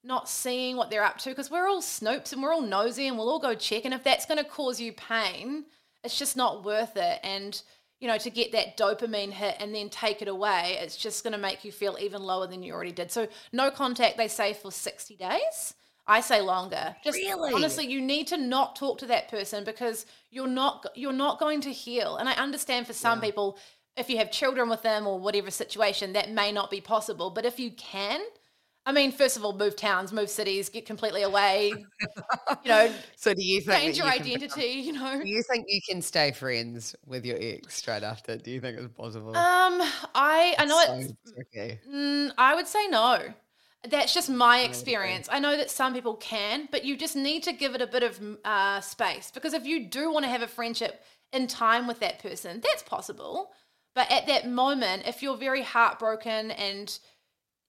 [0.04, 3.18] not seeing what they're up to, because we're all snoops and we're all nosy and
[3.18, 3.86] we'll all go check.
[3.86, 5.66] And if that's going to cause you pain,
[6.04, 7.20] it's just not worth it.
[7.24, 7.62] And,
[8.00, 11.32] you know, to get that dopamine hit and then take it away, it's just going
[11.32, 13.12] to make you feel even lower than you already did.
[13.12, 15.74] So, no contact, they say for 60 days.
[16.06, 16.96] I say longer.
[17.04, 17.54] Just Really?
[17.54, 21.62] honestly, you need to not talk to that person because you're not you're not going
[21.62, 22.18] to heal.
[22.18, 23.58] And I understand for some people,
[23.98, 27.30] if you have children with them or whatever situation, that may not be possible.
[27.30, 28.22] But if you can,
[28.86, 31.70] I mean, first of all, move towns, move cities, get completely away.
[31.70, 31.86] you
[32.66, 34.72] know, So, do you think change that your you can become- identity.
[34.82, 35.22] You know.
[35.24, 38.36] do you think you can stay friends with your ex straight after?
[38.38, 39.30] Do you think it's possible?
[39.30, 39.82] Um,
[40.16, 41.80] I I know it's so tricky.
[41.90, 43.20] Mm, I would say no.
[43.90, 45.28] That's just my experience.
[45.30, 48.02] I know that some people can, but you just need to give it a bit
[48.02, 51.04] of uh, space because if you do want to have a friendship
[51.34, 53.52] in time with that person, that's possible.
[53.96, 56.98] But at that moment, if you're very heartbroken and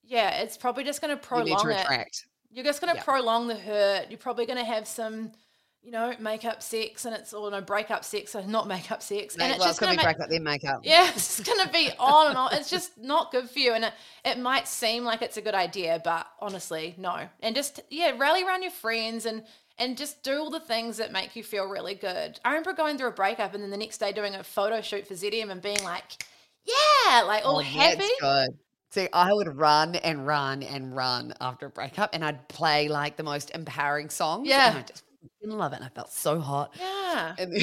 [0.03, 1.87] yeah, it's probably just going to You to prolong it.
[2.51, 3.05] You're just going to Yeah.
[3.05, 4.11] prolong the hurt.
[4.11, 5.33] You're probably going to have some,
[5.83, 8.91] you know, make up sex and it's or no break up sex, so not make
[8.91, 10.31] up sex, Mate, and it's well, just going going to to be make break up,
[10.31, 10.81] then make up.
[10.83, 12.55] yeah, it's just gonna be on and on.
[12.55, 13.93] It's just not good for you, and it,
[14.25, 17.29] it might seem like it's a good idea, but honestly, no.
[17.41, 19.45] And just yeah, rally around your friends and
[19.79, 22.39] and just do all the things that make you feel really good.
[22.45, 25.07] I remember going through a breakup and then the next day doing a photo shoot
[25.07, 26.25] for ZM and being like,
[26.65, 27.99] yeah, like all Oh, happy.
[27.99, 28.59] That's good.
[28.91, 33.17] See, I would run and run and run after a breakup, and I'd play like
[33.17, 34.47] the most empowering songs.
[34.49, 34.69] Yeah.
[34.69, 35.03] and I just
[35.43, 35.77] fucking love it.
[35.77, 36.77] And I felt so hot.
[36.79, 37.35] Yeah.
[37.37, 37.55] Then,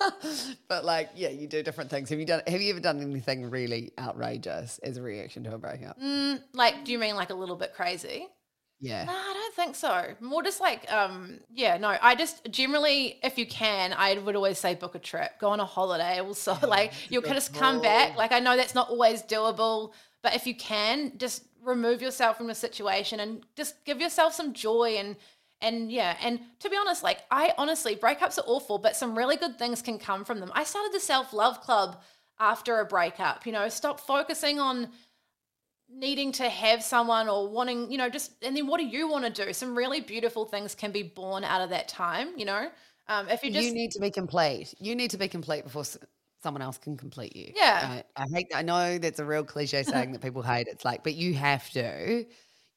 [0.68, 2.10] but like, yeah, you do different things.
[2.10, 2.42] Have you done?
[2.48, 6.00] Have you ever done anything really outrageous as a reaction to a breakup?
[6.00, 8.26] Mm, like, do you mean like a little bit crazy?
[8.78, 9.04] Yeah.
[9.04, 10.14] No, I don't think so.
[10.20, 11.96] More just like, um, yeah, no.
[12.00, 15.60] I just generally, if you can, I would always say book a trip, go on
[15.60, 16.20] a holiday.
[16.20, 18.16] Also, like you'll just come back.
[18.16, 22.46] Like I know that's not always doable, but if you can, just remove yourself from
[22.46, 25.16] the situation and just give yourself some joy and
[25.62, 26.16] and yeah.
[26.22, 29.80] And to be honest, like I honestly, breakups are awful, but some really good things
[29.80, 30.52] can come from them.
[30.54, 32.02] I started the self love club
[32.38, 33.46] after a breakup.
[33.46, 34.90] You know, stop focusing on
[35.88, 39.24] needing to have someone or wanting, you know, just and then what do you want
[39.24, 39.52] to do?
[39.52, 42.68] Some really beautiful things can be born out of that time, you know.
[43.08, 44.74] Um, if you just you need to be complete.
[44.80, 45.84] You need to be complete before
[46.42, 47.52] someone else can complete you.
[47.54, 48.00] Yeah.
[48.16, 48.48] I, I hate.
[48.54, 50.66] I know that's a real cliche saying that people hate.
[50.68, 52.24] It's like, but you have to.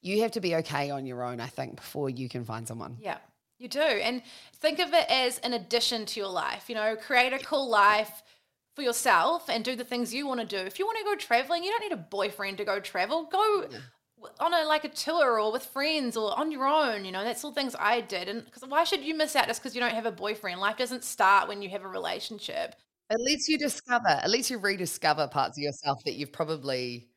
[0.02, 1.40] You have to be okay on your own.
[1.40, 2.96] I think before you can find someone.
[3.00, 3.18] Yeah,
[3.58, 3.80] you do.
[3.80, 4.22] And
[4.56, 6.70] think of it as an addition to your life.
[6.70, 8.22] You know, create a cool life
[8.80, 10.56] for yourself and do the things you want to do.
[10.56, 13.24] If you want to go traveling, you don't need a boyfriend to go travel.
[13.24, 17.04] Go w- on a like a tour or with friends or on your own.
[17.04, 18.28] You know, that's all things I did.
[18.28, 20.60] And because why should you miss out just because you don't have a boyfriend?
[20.60, 22.74] Life doesn't start when you have a relationship.
[23.10, 24.08] At least you discover.
[24.08, 27.08] At least you rediscover parts of yourself that you've probably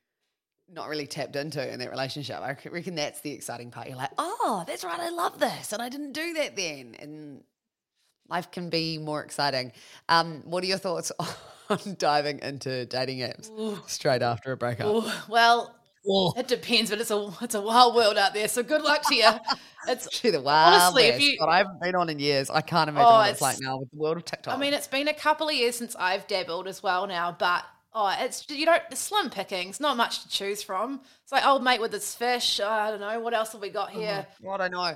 [0.68, 2.40] not really tapped into in that relationship.
[2.40, 3.88] I reckon that's the exciting part.
[3.88, 7.44] You're like, oh, that's right, I love this, and I didn't do that then, and
[8.28, 9.72] life can be more exciting.
[10.08, 11.12] Um, what are your thoughts
[11.70, 13.50] on diving into dating apps
[13.88, 14.86] straight after a breakup?
[14.86, 15.74] Ooh, well,
[16.36, 18.48] it depends, but it's a it's a wild world out there.
[18.48, 19.30] So good luck to you.
[19.86, 22.48] It's Gee, the wild honestly, if you- God, I haven't been on in years.
[22.48, 24.54] I can't imagine Oh, what it's, like now with the world of TikTok.
[24.54, 27.64] I mean, it's been a couple of years since I've dabbled as well now, but
[27.92, 31.02] oh, it's you don't it's slim pickings, not much to choose from.
[31.22, 32.60] It's like old mate with his fish.
[32.64, 34.26] Oh, I don't know what else have we got oh here.
[34.50, 34.94] I don't know.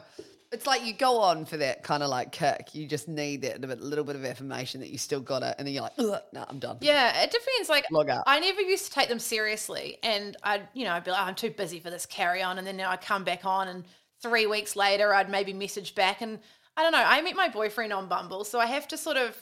[0.50, 2.74] It's like you go on for that kind of like kick.
[2.74, 5.54] You just need that little bit, little bit of affirmation that you still got it,
[5.58, 6.78] and then you're like, "Ugh, no, I'm done.
[6.80, 7.68] Yeah, it depends.
[7.68, 8.24] Like Log out.
[8.26, 11.24] I never used to take them seriously, and I'd you know I'd be like, oh,
[11.24, 13.84] I'm too busy for this carry on, and then now I come back on, and
[14.22, 16.38] three weeks later I'd maybe message back, and
[16.76, 17.04] I don't know.
[17.04, 19.37] I met my boyfriend on Bumble, so I have to sort of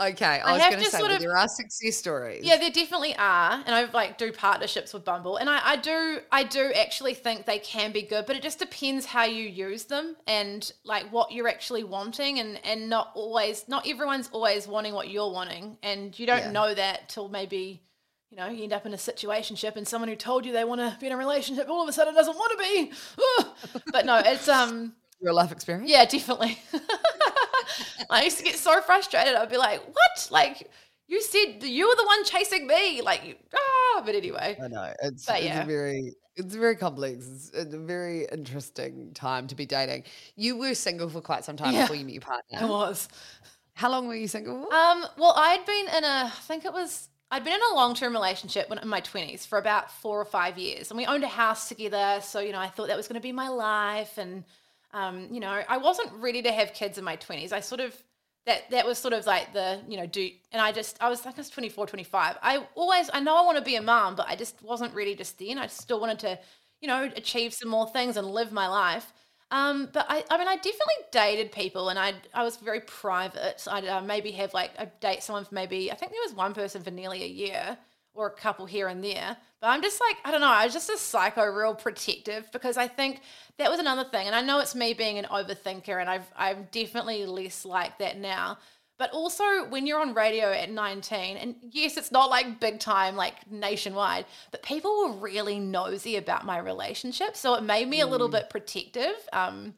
[0.00, 2.42] Okay, I, I was going to say, of- there are success stories.
[2.42, 6.20] Yeah, there definitely are, and I like do partnerships with Bumble, and I, I do
[6.32, 9.84] I do actually think they can be good, but it just depends how you use
[9.84, 14.94] them and like what you're actually wanting, and and not always not everyone's always wanting
[14.94, 16.50] what you're wanting, and you don't Yeah.
[16.52, 17.82] know that till maybe
[18.30, 20.80] you know you end up in a situationship, and someone who told you they want
[20.80, 22.92] to be in a relationship all of a sudden doesn't want to be.
[23.92, 25.90] But no, it's um real life experience.
[25.90, 26.58] yeah, definitely.
[28.10, 29.34] I used to get so frustrated.
[29.34, 30.28] I'd be like, "What?
[30.30, 30.70] Like,
[31.08, 34.02] you said you were the one chasing me." Like, ah.
[34.04, 35.62] But anyway, I know it's, But it's yeah.
[35.62, 37.50] a very it's very complex.
[37.52, 40.04] It's, a very interesting time to be dating.
[40.36, 41.82] You were single for quite some time Yeah.
[41.82, 42.58] before you met your partner.
[42.60, 43.08] I was.
[43.74, 44.74] How long were you single for?
[44.74, 45.04] Um.
[45.18, 46.24] Well, I'd been in a.
[46.26, 47.08] I think it was.
[47.32, 50.24] I'd been in a long term relationship when in my twenties for about four or
[50.24, 52.20] five years, and we owned a house together.
[52.22, 54.44] So you know, I thought that was going to be my life, and
[54.92, 57.52] um, you know, I wasn't ready to have kids in my twenties.
[57.52, 57.94] I sort of
[58.46, 61.24] that that was sort of like the you know do and I just I was
[61.24, 64.14] like I was 24 25 I always I know I want to be a mom
[64.16, 66.38] but I just wasn't ready just then I still wanted to
[66.80, 69.12] you know achieve some more things and live my life.
[69.50, 73.66] Um but I I mean I definitely dated people and I I was very private.
[73.70, 76.54] I'd uh, maybe have like a date someone for maybe I think there was one
[76.54, 77.76] person for nearly a year
[78.14, 79.36] or a couple here and there.
[79.60, 82.76] But I'm just like, I don't know, I was just a psycho, real protective because
[82.76, 83.20] I think
[83.58, 84.26] that was another thing.
[84.26, 88.18] And I know it's me being an overthinker, and I've I'm definitely less like that
[88.18, 88.58] now.
[89.00, 93.16] But also when you're on radio at 19, and yes, it's not like big time,
[93.16, 97.34] like nationwide, but people were really nosy about my relationship.
[97.34, 99.14] So it made me a little bit protective.
[99.32, 99.72] Um,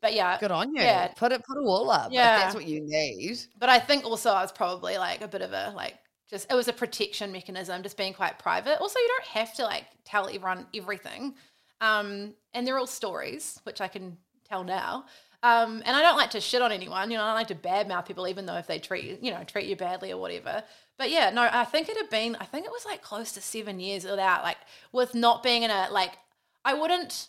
[0.00, 0.38] but yeah.
[0.38, 0.82] Good on you.
[0.82, 1.08] Yeah.
[1.08, 2.12] Put it put a wall up.
[2.12, 2.20] Yeah.
[2.20, 2.36] Yeah.
[2.36, 3.38] If that's what you need.
[3.58, 5.98] But I think also I was probably like a bit of a like
[6.30, 8.80] just it was a protection mechanism, just being quite private.
[8.80, 11.34] Also, you don't have to like tell everyone everything.
[11.80, 14.16] Um, and they're all stories, which I can
[14.48, 15.06] tell now.
[15.42, 17.54] Um, and I don't like to shit on anyone, you know, I don't like to
[17.54, 20.62] badmouth people even though if they treat you, you know, treat you badly or whatever.
[20.98, 23.40] But yeah, no, I think it had been I think it was like close to
[23.40, 24.58] seven years without like
[24.92, 26.18] with not being in a like
[26.62, 27.28] I wouldn't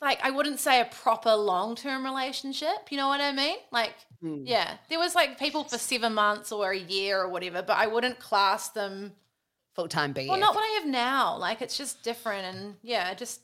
[0.00, 2.90] like I wouldn't say a proper long term relationship.
[2.90, 3.56] You know what I mean?
[3.72, 7.76] Like, yeah, there was like people for seven months or a year or whatever, but
[7.76, 9.12] I wouldn't class them.
[9.74, 10.28] Full time BF.
[10.28, 11.36] Well, not what I have now.
[11.36, 13.40] Like, it's just different, and yeah, just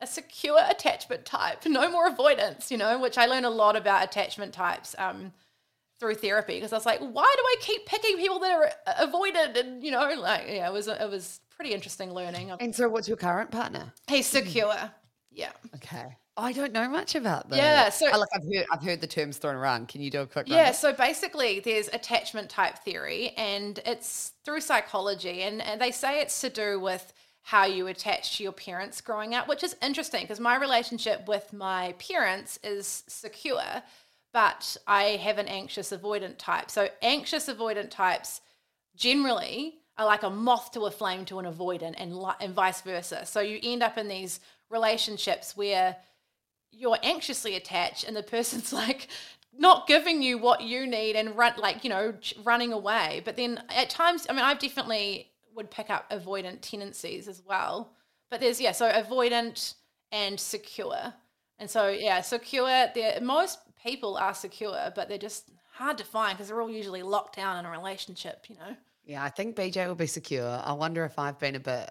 [0.00, 1.64] a secure attachment type.
[1.66, 2.70] No more avoidance.
[2.70, 4.94] You know, which I learned a lot about attachment types.
[4.98, 5.32] Um,
[5.98, 8.94] through therapy because I was like, why do I keep picking people that are uh,
[8.98, 9.56] avoided?
[9.56, 12.52] And you know, like yeah, it was it was pretty interesting learning.
[12.60, 13.92] and so what's your current partner?
[14.08, 14.74] He's secure,
[15.36, 15.52] yeah.
[15.76, 16.16] Okay.
[16.38, 17.56] I don't know much about that.
[17.56, 19.88] Yeah, so- I, like I've heard I've heard the terms thrown around.
[19.88, 20.74] Can you do a quick Yeah, rundown?
[20.74, 26.40] so basically, there's attachment type theory, and it's through psychology, and, and they say it's
[26.42, 30.40] to do with how you attach to your parents growing up, which is interesting because
[30.40, 33.82] my relationship with my parents is secure,
[34.34, 36.70] but I have an anxious avoidant type.
[36.70, 38.40] So, anxious avoidant types
[38.94, 43.24] generally are like a moth to a flame to an avoidant, and, and vice versa.
[43.24, 44.40] So, you end up in these
[44.70, 45.96] relationships where
[46.70, 49.08] you're anxiously attached and the person's like
[49.58, 53.22] not giving you what you need and run like you know running away.
[53.24, 57.92] But then at times i mean i definitely would pick up avoidant tendencies as well.
[58.30, 59.74] But there's yeah so avoidant
[60.12, 61.14] and secure.
[61.58, 66.36] And so yeah secure there most people are secure but they're just hard to find
[66.36, 68.76] because they're all usually locked down in a relationship you know?
[69.04, 70.60] Yeah, I think BJ will be secure.
[70.64, 71.90] I wonder if I've been a bit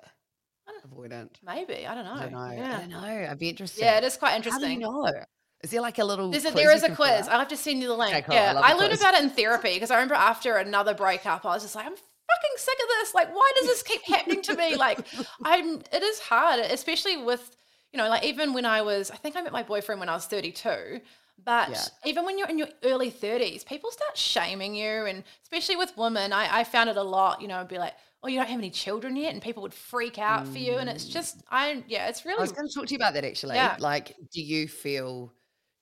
[0.86, 1.32] avoidant.
[1.44, 2.54] maybe i don't know, I don't know.
[2.56, 3.28] yeah I don't know.
[3.32, 3.82] I'd be interested.
[3.82, 4.62] yeah it is quite interesting.
[4.62, 5.24] How do you know?
[5.64, 7.28] Is there like a little There's a, quiz there you a quiz.
[7.28, 8.14] I'll have to send you the link.
[8.14, 8.36] Okay, cool.
[8.36, 9.02] I Yeah, love I, learned quiz.
[9.02, 11.96] about it in therapy because I remember after another breakup, I was just like, I'm
[11.96, 13.16] fucking sick of this.
[13.16, 14.76] Like, why does this keep happening to me?
[14.76, 15.00] Like,
[15.44, 15.82] I'm.
[15.92, 17.56] It is hard, especially with
[17.94, 20.14] you know, like even when I was, I think I met my boyfriend when I
[20.14, 21.00] was 32.
[21.44, 21.82] But Yeah.
[22.06, 25.06] even when you're in your early 30s, people start shaming you.
[25.06, 27.94] And especially with women, I, I found it a lot, you know, be like,
[28.26, 29.34] oh, you don't have any children yet.
[29.34, 30.74] And people would freak out for you.
[30.74, 33.14] And it's just, I, yeah, it's really I was going to talk to you about
[33.14, 33.56] that actually.
[33.56, 33.78] Yeah.
[33.80, 35.32] Like, do you feel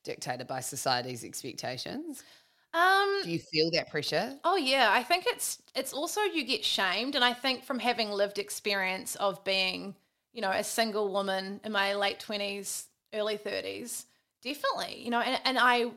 [0.03, 2.23] dictated by society's expectations?
[2.73, 4.37] um, Do you feel that pressure?
[4.43, 8.09] Oh yeah, I think it's it's also you get shamed, and I think from having
[8.09, 9.95] lived experience of being,
[10.33, 14.07] you know, a single woman in my late twenties, early thirties,
[14.41, 15.91] definitely, you know, and, and I,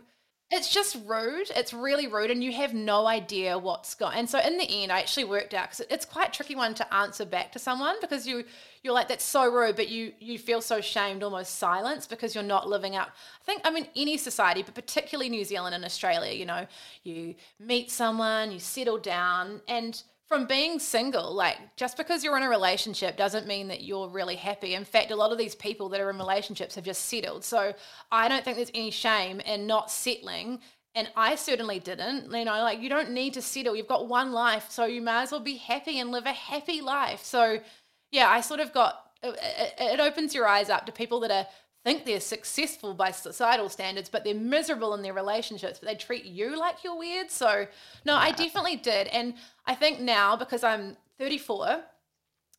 [0.49, 1.51] it's just rude.
[1.57, 4.16] It's really rude, and you have no idea what's going.
[4.16, 6.94] And so in the end, I actually worked out because it's quite tricky one to
[6.94, 8.44] answer back to someone because you
[8.84, 12.44] you're like that's so rude, but you you feel so shamed, almost silence because you're
[12.44, 13.09] not living up.
[13.40, 16.32] I think I mean any society, but particularly New Zealand and Australia.
[16.32, 16.66] You know,
[17.03, 22.42] you meet someone, you settle down, and from being single, like just because you're in
[22.42, 24.74] a relationship doesn't mean that you're really happy.
[24.74, 27.44] In fact, a lot of these people that are in relationships have just settled.
[27.44, 27.74] So
[28.10, 30.60] I don't think there's any shame in not settling.
[30.96, 32.32] And I certainly didn't.
[32.32, 33.76] You know, like you don't need to settle.
[33.76, 36.80] You've got one life, so you might as well be happy and live a happy
[36.80, 37.22] life.
[37.22, 37.60] So,
[38.10, 41.46] yeah, I sort of got it, it- opens your eyes up to people that are
[41.87, 46.24] think they're successful by societal standards, but they're miserable in their relationships, but they treat
[46.24, 47.30] you like you're weird.
[47.30, 47.68] So,
[48.05, 49.07] no, I definitely did.
[49.07, 49.34] And
[49.68, 51.82] I think now, because I'm 34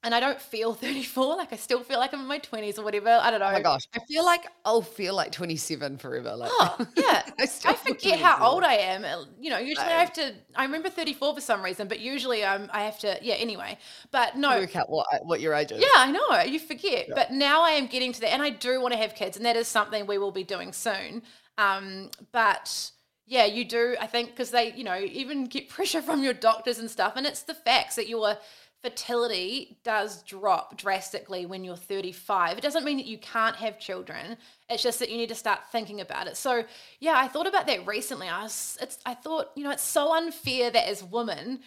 [0.04, 2.84] and I don't feel 34, like I still feel like I'm in my 20s or
[2.84, 3.10] whatever.
[3.10, 3.48] I don't know.
[3.48, 6.36] Oh my gosh, I feel like I'll feel like 27 forever.
[6.36, 7.24] Like, Oh, yeah.
[7.40, 9.04] I still I forget how old I am.
[9.04, 12.46] Uh, You know, usually I have to, I remember 34 for some reason, but usually
[12.46, 13.78] I'm, I have to, yeah, anyway.
[14.12, 15.80] But no, work out what what your age is.
[15.82, 16.42] yeah, I know.
[16.44, 17.10] You forget.
[17.14, 18.34] But now I am getting to that.
[18.34, 19.36] And I do want to have kids.
[19.38, 21.24] And that is something we will be doing soon.
[21.58, 22.92] Um, but
[23.26, 26.80] yeah, you do, I think, because they, you know, even get pressure from your doctors
[26.80, 27.14] and stuff.
[27.16, 28.38] And it's the facts that your
[28.84, 32.58] fertility does drop drastically when you're 35.
[32.58, 34.38] It doesn't mean that you can't have children.
[34.70, 36.38] It's just that you need to start thinking about it.
[36.38, 36.64] So
[37.00, 38.28] yeah, I thought about that recently.
[38.28, 41.60] I was, it's, I thought, you know, it's so unfair that as women,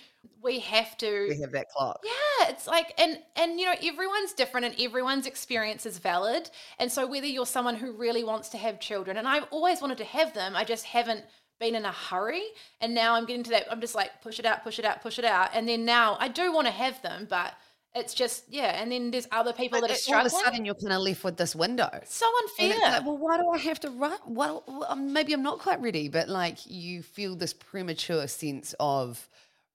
[0.43, 2.01] we have to we have that clock.
[2.05, 6.51] yeah, it's like and and you know everyone's different and everyone's experience is valid.
[6.79, 9.99] And so whether you're someone who really wants to have children and I've always wanted
[9.99, 11.25] to have them, I just haven't
[11.61, 12.43] been in a hurry.
[12.81, 15.01] And now I'm getting to that I'm just like push it out, push it out,
[15.03, 15.51] push it out.
[15.55, 17.53] And then now I do want to have them, but
[17.95, 20.31] it's just yeah, and then there's other people But that are it- all of a
[20.31, 20.45] struggling.
[20.53, 21.89] sudden, you're kind of left with this window.
[22.07, 22.71] so And unfair.
[22.89, 24.17] it's like, well, why do I have to run?
[24.27, 29.29] Well, um, maybe I'm not quite ready, but like you feel this premature sense of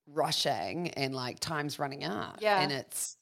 [0.08, 2.38] rushing and like time's running out.
[2.42, 2.62] Yeah.
[2.62, 3.18] And it's,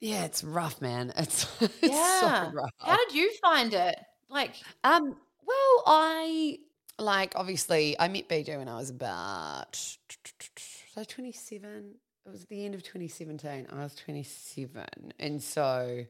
[0.00, 1.12] yeah, it's rough, man.
[1.18, 2.46] It's, it's yeah.
[2.46, 2.70] so rough.
[2.78, 3.98] How did you find it?
[4.30, 4.52] Like
[4.84, 5.16] Um,
[5.46, 6.58] well, I
[6.98, 11.94] like obviously I met BJ when I was about so 27.
[12.26, 13.68] It was the end of 2017.
[13.70, 14.84] I was 27.
[15.18, 16.04] And so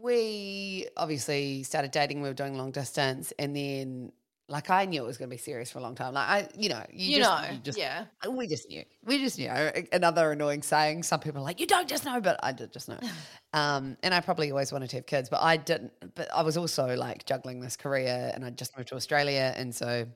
[0.00, 4.12] we obviously started dating, we were doing long distance, and then
[4.52, 6.12] like I knew it was gonna be serious for a long time.
[6.12, 8.04] Like I you know, you, you, just, know, you just yeah.
[8.30, 8.84] we just knew.
[9.04, 9.50] We just knew.
[9.92, 11.02] Another annoying saying.
[11.04, 12.98] Some people are like, you don't just know, but I did just know.
[13.54, 15.92] Um, and I probably always wanted to have kids, but I didn't.
[16.14, 19.52] But I was also like juggling this career and I just moved to Australia.
[19.54, 20.06] And so,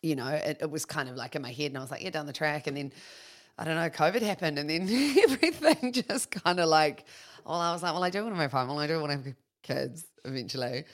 [0.00, 2.02] you know, it, it was kind of like in my head and I was like,
[2.02, 2.66] yeah, down the track.
[2.66, 2.92] And then,
[3.58, 4.82] I don't know, COVID happened and then
[5.22, 7.04] everything just kind of like,
[7.44, 8.68] well, I was like, well, I do want to move home.
[8.68, 10.84] Well, I do want to have kids eventually.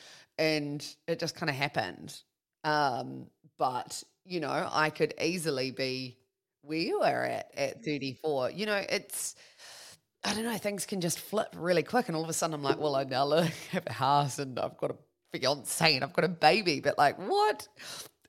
[0.40, 2.16] And it just kind of happened.
[2.64, 3.26] Um,
[3.58, 6.16] but, you know, I could easily be
[6.62, 8.52] where you are at at 34.
[8.52, 9.34] You know, it's,
[10.24, 12.08] I don't know, things can just flip really quick.
[12.08, 14.58] And all of a sudden I'm like, well, I now live, have a house and
[14.58, 16.80] I've got a fiance and I've got a baby.
[16.80, 17.68] But like, what?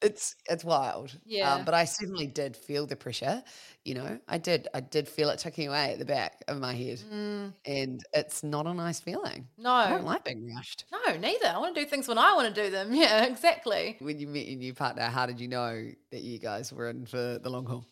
[0.01, 1.15] It's it's wild.
[1.25, 1.53] Yeah.
[1.53, 3.43] Um, but I certainly did feel the pressure.
[3.85, 4.67] You know, I did.
[4.73, 7.01] I did feel it ticking away at the back of my head.
[7.11, 9.47] And it's not a nice feeling.
[9.57, 10.85] No, I don't like being rushed.
[10.91, 11.47] No, neither.
[11.47, 12.93] I want to do things when I want to do them.
[13.01, 13.97] Yeah, exactly.
[13.99, 17.05] When you met your new partner, how did you know that you guys were in
[17.05, 17.85] for the long haul?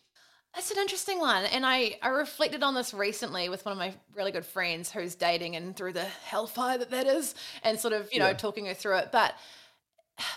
[0.54, 1.44] That's an interesting one.
[1.44, 5.14] And I, I reflected on this recently with one of my really good friends who's
[5.14, 8.74] dating and through the hellfire that that is, and sort of, you know, talking her
[8.74, 9.10] through it.
[9.12, 9.34] But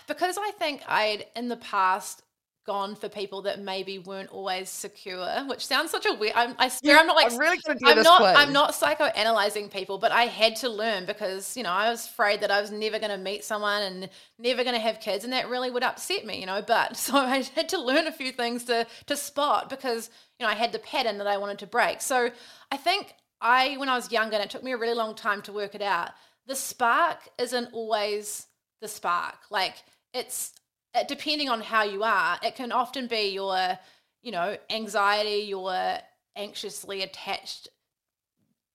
[0.06, 2.22] because I think I'd in the past
[2.64, 6.68] gone for people that maybe weren't always secure, which sounds such a weird, I'm, I
[6.68, 8.36] swear I'm not like, I'm really gonna do I'm this not.
[8.36, 12.40] I'm not psychoanalyzing people, but I had to learn because, you know, I was afraid
[12.40, 14.08] that I was never going to meet someone and
[14.38, 15.24] never going to have kids.
[15.24, 18.12] And that really would upset me, you know, but so I had to learn a
[18.12, 21.58] few things to, to spot because, you know, I had the pattern that I wanted
[21.60, 22.00] to break.
[22.00, 22.30] So
[22.72, 25.42] I think I, when I was younger, and it took me a really long time
[25.42, 26.10] to work it out,
[26.46, 28.46] the spark isn't always
[28.84, 29.38] the spark.
[29.50, 29.76] Like
[30.14, 30.54] it's,
[30.94, 33.78] uh, depending on how you are, it can often be your,
[34.22, 35.98] you know, anxiety, your
[36.36, 37.68] anxiously attached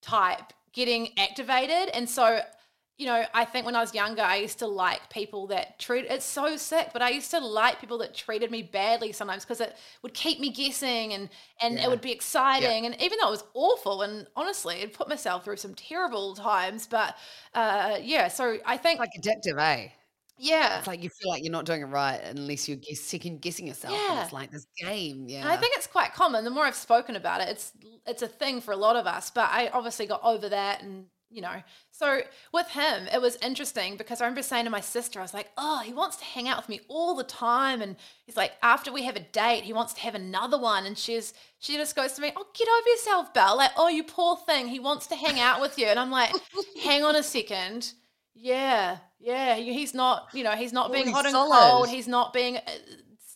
[0.02, 1.90] type getting activated.
[1.94, 2.42] And so,
[2.98, 6.06] you know, I think when I was younger, I used to like people that treat
[6.10, 9.62] it's so sick, but I used to like people that treated me badly sometimes because
[9.62, 11.30] it would keep me guessing and
[11.62, 11.84] and Yeah.
[11.84, 12.86] it would be exciting.
[12.86, 16.88] And even though it was awful, and honestly, it put myself through some terrible times.
[16.88, 17.16] But
[17.54, 19.90] uh, yeah, so I think Like addictive, eh?
[20.40, 23.42] Yeah, It's like you feel like you're not doing it right unless you're guess, second
[23.42, 23.94] guessing yourself.
[23.94, 24.24] And Yeah.
[24.24, 25.26] it's like this game.
[25.28, 25.42] Yeah.
[25.42, 26.44] And I think it's quite common.
[26.46, 27.74] The more I've spoken about it, it's
[28.08, 29.30] it's a thing for a lot of us.
[29.32, 31.62] But I obviously got over that, and you know.
[31.92, 32.22] So
[32.54, 35.50] with him, it was interesting because I remember saying to my sister, I was like,
[35.58, 38.92] "Oh, he wants to hang out with me all the time," and he's like, "After
[38.92, 42.14] we have a date, he wants to have another one." And she's she just goes
[42.14, 43.58] to me, "Oh, get over yourself, Bel.
[43.58, 44.68] Like, oh, you poor thing.
[44.70, 46.32] He wants to hang out with you." And I'm like,
[46.84, 47.94] "Hang on a second.
[48.42, 49.56] Yeah, yeah.
[49.56, 51.90] He's not, you know, he's not being he's hot and cold.
[51.90, 52.62] He's not being, uh,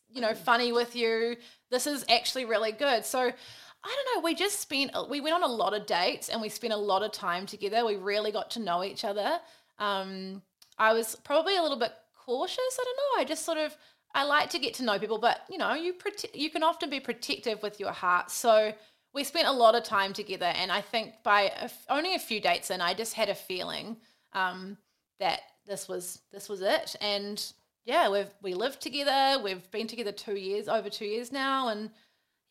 [0.09, 1.35] you know, funny with you.
[1.69, 3.05] This is actually really good.
[3.05, 4.25] So I don't know.
[4.25, 7.03] We just spent, we went on a lot of dates and we spent a lot
[7.03, 7.85] of time together.
[7.85, 9.39] We really got to know each other.
[9.77, 10.41] Um,
[10.77, 12.79] I was probably a little bit cautious.
[12.79, 13.21] I don't know.
[13.21, 13.75] I just sort of,
[14.15, 16.89] I like to get to know people, but you know, you prote- you can often
[16.89, 18.31] be protective with your heart.
[18.31, 18.73] So
[19.13, 22.19] we spent a lot of time together, and I think by a f- only a
[22.19, 23.97] few dates in, I just had a feeling
[24.33, 24.77] um,
[25.19, 26.95] that this was this was it.
[27.01, 27.43] And
[27.85, 29.41] yeah, we've we lived together.
[29.43, 31.89] We've been together two years, over two years now, and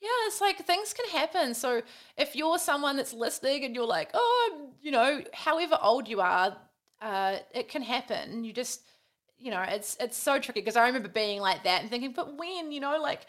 [0.01, 1.55] yeah, it's like things can happen.
[1.55, 1.83] So
[2.17, 6.57] if you're someone that's listening and you're like, oh, you know, however old you are,
[7.01, 8.43] uh, it can happen.
[8.43, 8.83] You just,
[9.39, 12.37] you know, it's it's so tricky because I remember being like that and thinking, but
[12.37, 13.27] when, you know, like,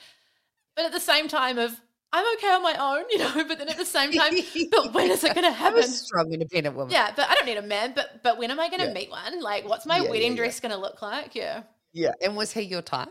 [0.76, 1.80] but at the same time of
[2.14, 4.34] I'm okay on my own, you know, but then at the same time,
[4.72, 5.84] but when is it going to I'm happen?
[5.84, 6.93] a strong, independent woman.
[6.93, 7.93] Yeah, but I don't need a man.
[7.95, 8.93] But but when am I going to Yeah.
[8.93, 9.41] meet one?
[9.41, 10.38] Like, what's my Yeah, wedding yeah.
[10.38, 11.36] dress going to look like?
[11.36, 11.64] Yeah.
[11.91, 12.11] Yeah.
[12.22, 13.09] And was he your type?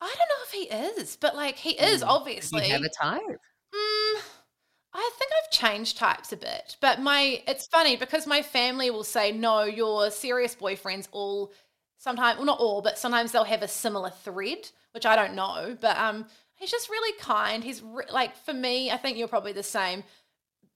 [0.00, 2.08] I don't know if he is, but like he is Mm.
[2.08, 2.68] obviously.
[2.68, 3.40] Have a type?
[3.74, 4.20] Mm,
[4.92, 9.04] I think I've changed types a bit, but my it's funny because my family will
[9.04, 11.52] say no, your serious boyfriends all
[11.98, 15.76] sometimes well not all, but sometimes they'll have a similar thread, which I don't know,
[15.80, 16.26] but um
[16.60, 17.64] he's just really kind.
[17.64, 20.04] He's re- like for me, I think you're probably the same.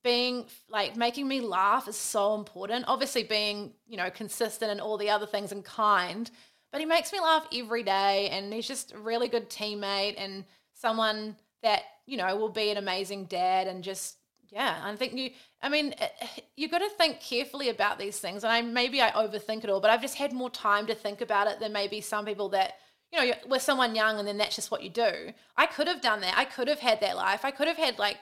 [0.03, 2.87] Being like making me laugh is so important.
[2.89, 6.31] Obviously being, you know, consistent and all the other things and kind,
[6.73, 10.45] but he makes me laugh every day and he's just a really good teammate and
[10.73, 14.17] someone that you know will be an amazing dad and just
[14.51, 15.31] yeah i think you
[15.63, 16.09] i mean eh,
[16.57, 19.81] you got to think carefully about these things and i maybe i overthink it all
[19.81, 22.75] but i've just had more time to think about it than maybe some people that
[23.23, 25.33] you know with someone young and then that's just what you do.
[25.57, 26.35] I could have done that.
[26.37, 27.45] I could have had that life.
[27.45, 28.19] I could have had like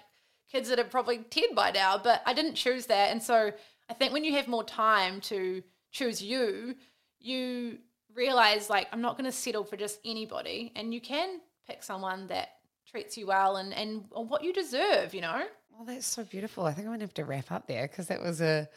[0.51, 3.11] kids that are probably 10 by now but i didn't choose that.
[3.11, 3.53] And so
[3.89, 6.75] i think when you have more time to choose you
[7.21, 7.79] you
[8.15, 10.73] realize like i'm not going to settle for just anybody.
[10.77, 12.49] And you can pick someone that
[12.91, 15.45] treats you well and and what you deserve you know?
[15.71, 16.65] Well, that's so beautiful.
[16.67, 18.69] I think I'm gonna have to wrap up there because that was a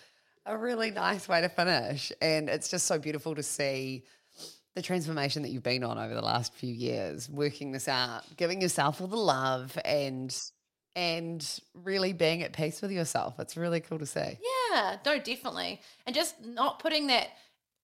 [0.45, 4.03] a really nice way to finish, and it's just so beautiful to see
[4.76, 8.62] the transformation that you've been on over the last few years, working this out, giving
[8.62, 10.36] yourself all the love, and
[10.96, 13.40] and really being at peace with yourself.
[13.40, 14.38] It's really cool to see.
[14.72, 17.30] yeah no definitely and just not putting that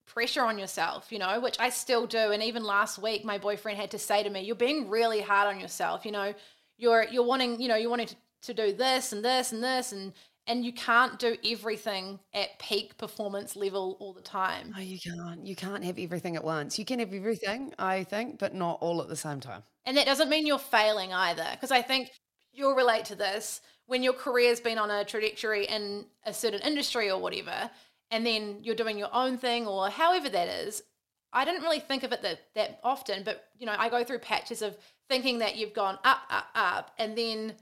[0.05, 3.77] pressure on yourself you know which i still do and even last week my boyfriend
[3.77, 6.33] had to say to me you're being really hard on yourself you know
[6.77, 9.93] you're you're wanting you know you're wanting to, to do this and this and this
[9.93, 10.11] and
[10.47, 15.45] and you can't do everything at peak performance level all the time No, you can't.
[15.45, 16.79] You can't have everything at once.
[16.79, 19.63] You can have everything, I think, but not all at the same time.
[19.85, 22.11] And that doesn't mean you're failing either, because I think
[22.51, 27.09] you'll relate to this when your career's been on a trajectory in a certain industry
[27.09, 27.69] or whatever,
[28.09, 30.83] and then you're doing your own thing or however that is.
[31.33, 34.19] I didn't really think of it that, that often, but you know, I go through
[34.19, 34.77] patches of
[35.09, 37.53] thinking that you've gone up, up, up, and then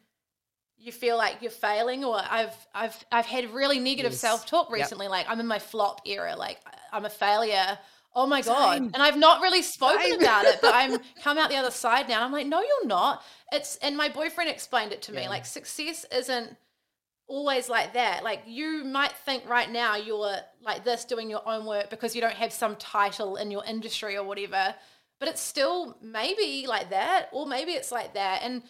[0.79, 4.21] you feel like you're failing or I've I've I've had really negative Yes.
[4.21, 4.75] self-talk Yep.
[4.79, 6.59] recently like I'm in my flop era like
[6.93, 7.77] I'm a failure
[8.15, 8.91] oh my god Same.
[8.93, 10.19] and I've not really spoken Same.
[10.21, 13.23] about it but I'm come out the other side now I'm like no you're not
[13.51, 16.55] it's and my boyfriend explained it to me like success isn't
[17.27, 21.65] always like that like you might think right now you're like this doing your own
[21.65, 24.73] work because you don't have some title in your industry or whatever
[25.19, 28.63] but it's still maybe like that or maybe it's like that and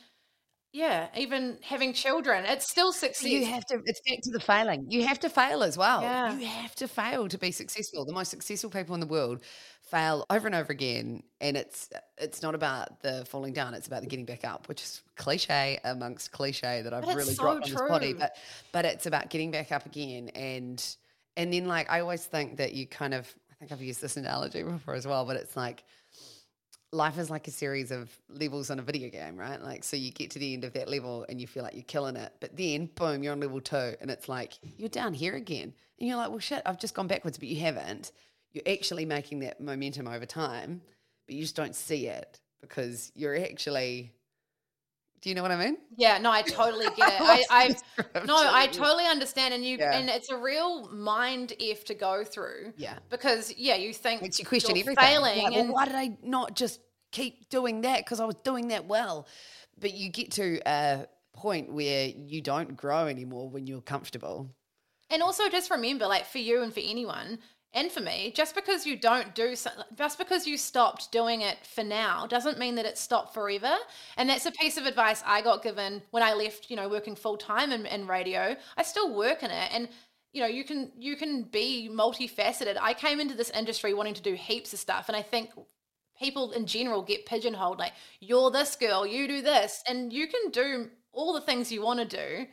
[0.71, 3.23] yeah, even having children, it's still success.
[3.23, 4.85] You have to, it's back to the failing.
[4.89, 6.01] You have to fail as well.
[6.03, 6.37] Yeah.
[6.37, 8.05] You have to fail to be successful.
[8.05, 9.41] The most successful people in the world
[9.81, 11.23] fail over and over again.
[11.41, 11.89] And it's
[12.19, 15.79] it's not about the falling down, it's about the getting back up, which is cliche
[15.83, 18.13] amongst cliche that I've really so dropped on this body.
[18.13, 18.35] But
[18.71, 20.29] but it's about getting back up again.
[20.29, 20.83] And
[21.35, 24.17] and then like I always think that you kind of I think I've used this
[24.17, 25.83] analogy before as well, but it's like
[26.91, 29.61] life is like a series of levels on a video game, right?
[29.61, 31.83] Like, so you get to the end of that level and you feel like you're
[31.83, 35.35] killing it, but then boom, you're on level two, and it's like you're down here
[35.35, 38.11] again, and you're like, well, shit, I've just gone backwards, but you haven't.
[38.53, 40.81] You're actually making that momentum over time,
[41.27, 44.13] but you just don't see it because you're actually.
[45.21, 45.77] Do you know what I mean?
[45.97, 47.21] Yeah, no, I totally get it.
[47.49, 47.75] I,
[48.15, 49.97] I no, I totally understand, and you, Yeah.
[49.97, 52.73] and it's a real mind if to go through.
[52.77, 52.99] Yeah.
[53.09, 55.03] because yeah, you think makes you question you're everything.
[55.03, 56.79] failing, Like, well, and why did I not just
[57.11, 57.99] keep doing that?
[58.05, 59.27] Because I was doing that well.
[59.77, 64.49] But you get to a point where you don't grow anymore when you're comfortable.
[65.09, 67.39] And also just remember, like for you and for anyone,
[67.73, 69.55] and for me, just because you don't do
[69.95, 73.75] just because you stopped doing it for now, doesn't mean that it's stopped forever.
[74.17, 77.15] And that's a piece of advice I got given when I left, you know, working
[77.15, 78.55] full time in, in radio.
[78.75, 79.87] I still work in it, and
[80.33, 82.77] you know, you can you can be multifaceted.
[82.81, 85.51] I came into this industry wanting to do heaps of stuff, and I think
[86.19, 90.51] people in general get pigeonholed like you're this girl you do this and you can
[90.51, 92.45] do all the things you want to do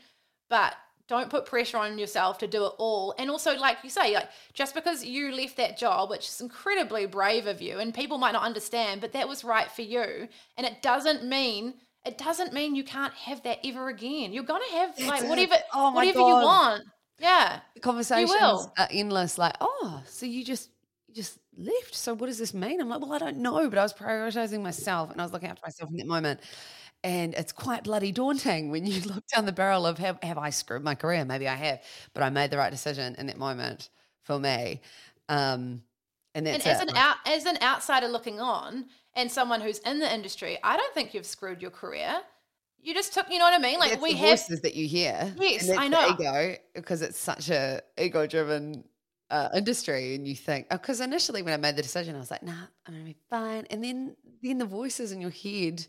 [0.49, 0.75] but
[1.09, 4.29] don't put pressure on yourself to do it all and also like you say like
[4.55, 8.33] just because you left that job which is incredibly brave of you and people might
[8.33, 12.75] not understand but that was right for you and it doesn't mean it doesn't mean
[12.75, 16.83] you can't have that ever again you're gonna have like whatever Oh whatever you want
[17.19, 19.39] yeah The conversations are endless.
[19.39, 20.71] Like, oh, so you just
[21.09, 21.95] you just left.
[21.95, 22.81] So what does this mean?
[22.81, 25.49] I'm like, well, I don't know, but I was prioritizing myself and I was looking
[25.49, 26.41] after myself in that moment.
[27.07, 30.51] And it's quite bloody daunting when you look down the barrel of have, have I
[30.51, 31.25] screwed my career?
[31.25, 31.81] Maybe I have,
[32.13, 33.91] but I made the right decision in that moment
[34.25, 34.81] for me.
[35.29, 35.83] Um,
[36.35, 36.91] and that's and as it.
[36.91, 40.93] an out as an outsider looking on and someone who's in the industry, I don't
[40.95, 42.17] think you've screwed your career.
[42.83, 43.79] You just took, you know what I mean?
[43.79, 45.33] Like That's we the have voices that you hear.
[45.39, 46.09] Yes, I know.
[46.11, 48.83] ego because it's such a ego driven
[49.31, 52.43] uh, industry, and you think because initially when I made the decision, I was like,
[52.43, 52.53] nah,
[52.85, 55.87] I'm gonna be fine, and then then the voices in your head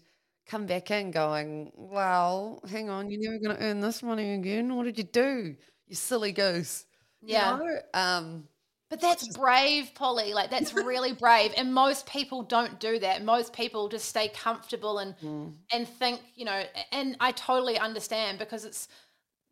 [0.47, 4.75] come back in, going, well, hang on, you're never gonna earn this money again.
[4.75, 5.55] What did you do,
[5.87, 6.85] you silly goose?
[7.27, 7.57] You Yeah.
[7.57, 7.79] know?
[7.93, 8.47] Um,
[8.89, 10.33] But that's brave, Polly.
[10.33, 11.53] Like that's really brave.
[11.57, 13.23] And most people don't do that.
[13.23, 15.53] Most people just stay comfortable and Mm.
[15.71, 18.87] and think, you know, and I totally understand because it's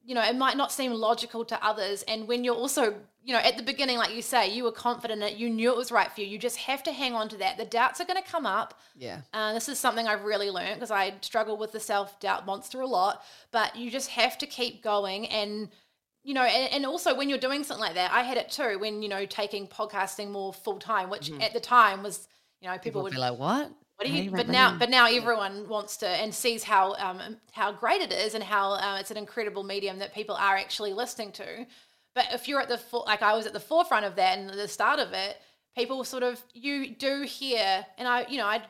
[0.05, 2.03] you know, it might not seem logical to others.
[2.03, 2.93] And when you're also,
[3.23, 5.77] you know, at the beginning, like you say, you were confident that you knew it
[5.77, 6.27] was right for you.
[6.27, 7.57] You just have to hang on to that.
[7.57, 8.79] The doubts are going to come up.
[8.95, 9.21] yeah.
[9.33, 12.81] Uh, this is something I've really learned because I struggle with the self doubt monster
[12.81, 13.23] a lot.
[13.51, 15.69] But you just have to keep going, and
[16.23, 18.77] you know, and, and also when you're doing something like that, I had it too
[18.79, 22.27] when you know taking podcasting more full time, which at the time was,
[22.61, 23.71] you know, people, People would be like, what?
[23.95, 24.29] What do you?
[24.29, 28.35] But now, but now everyone wants to and sees how um, how great it is
[28.35, 31.65] and how uh, it's an incredible medium that people are actually listening to.
[32.13, 34.49] But if you're at the fo- like I was at the forefront of that and
[34.49, 35.37] the start of it,
[35.77, 38.63] people sort of you do hear, and I you know I'd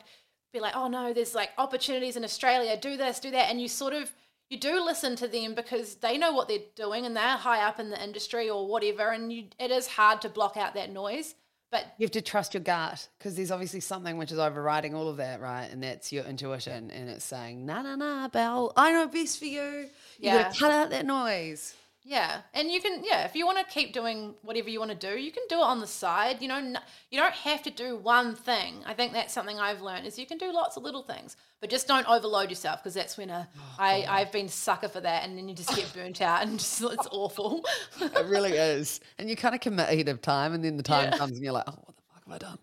[0.54, 3.68] be like, oh no, there's like opportunities in Australia, do this, do that, and you
[3.68, 4.12] sort of
[4.52, 7.80] you do listen to them because they know what they're doing and they're high up
[7.80, 11.34] in the industry or whatever, and you it is hard to block out that noise.
[11.76, 15.10] But You have to trust your gut because there's obviously something which is overriding all
[15.10, 15.68] of that, right?
[15.70, 19.46] And that's your intuition, and it's saying, "Nah, nah, nah, Bel, I know best for
[19.46, 19.62] you.
[19.62, 20.44] You Yeah.
[20.44, 21.74] gotta cut out that noise."
[22.08, 24.96] Yeah, and you can yeah, if you want to keep doing whatever you want to
[25.12, 26.40] do, you can do it on the side.
[26.40, 26.78] You know, n-
[27.10, 28.84] you don't have to do one thing.
[28.86, 31.72] I think that's something I've learned is you can do lots of little things, but
[31.72, 33.50] just don't overload yourself because that's when a,
[33.80, 36.80] I I've been sucker for that, and then you just get burnt out and just
[36.84, 37.64] it's awful.
[38.00, 41.10] It really is, and you kind of commit ahead of time, and then the time
[41.12, 41.18] Yeah.
[41.18, 42.60] comes, and you're like, "Oh, what the fuck have I done?"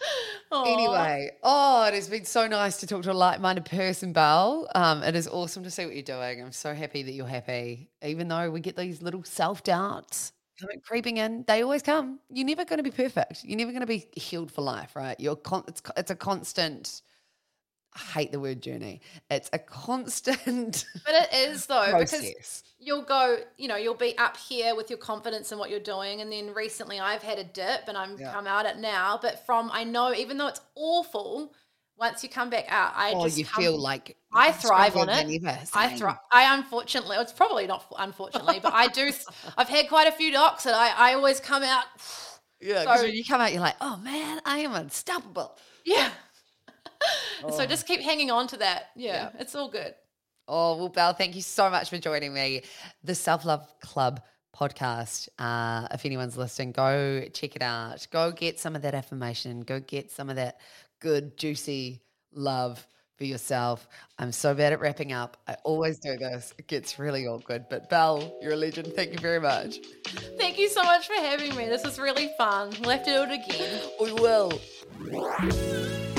[0.51, 0.73] Aw.
[0.73, 4.67] Anyway, oh, it has been so nice to talk to a like-minded person, Bel.
[4.75, 6.41] Um, it is awesome to see what you're doing.
[6.41, 10.33] I'm so happy that you're happy, even though we get these little self-doubts
[10.85, 11.43] creeping in.
[11.47, 12.19] They always come.
[12.29, 13.43] You're never going to be perfect.
[13.43, 15.19] You're never going to be healed for life, right?
[15.19, 17.01] You're con- it's it's a constant.
[17.95, 19.01] I hate the word journey.
[19.31, 24.35] It's a constant but it is though because you'll go, you know, you'll be up
[24.37, 26.21] here with your confidence in what you're doing.
[26.21, 28.31] And then recently I've had a dip and I'm Yeah.
[28.33, 29.17] come out it now.
[29.21, 31.53] But from, I know, even though it's awful,
[31.97, 35.07] once you come back out, I Oh, just you come- feel like I thrive on
[35.07, 35.43] it.
[35.45, 35.57] ever.
[35.73, 36.17] I thrive.
[36.31, 39.11] I unfortunately, it's probably not unfortunately, but I do.
[39.57, 41.85] I've had quite a few docs and I, I always come out.
[42.59, 45.57] Yeah, because So- when you come out, you're like, oh man, I am unstoppable.
[45.85, 46.09] Yeah.
[47.51, 48.89] So just keep hanging on to that.
[48.95, 49.41] Yeah, Yeah.
[49.41, 49.93] it's all good.
[50.47, 52.61] Oh, well, Bel, thank you so much for joining me.
[53.03, 54.21] The Self Love Club
[54.55, 55.27] podcast.
[55.39, 58.05] Uh, if anyone's listening, go check it out.
[58.11, 59.61] Go get some of that affirmation.
[59.61, 60.59] Go get some of that
[60.99, 62.85] good, juicy love
[63.17, 63.87] for yourself.
[64.19, 65.37] I'm so bad at wrapping up.
[65.47, 66.53] I always do this.
[66.57, 67.67] It gets really awkward.
[67.69, 68.93] But Bel, you're a legend.
[68.93, 69.79] Thank you very much.
[70.37, 71.65] Thank you so much for having me.
[71.67, 72.71] This was really fun.
[72.81, 73.81] We'll have to do it again.
[73.99, 76.11] We will.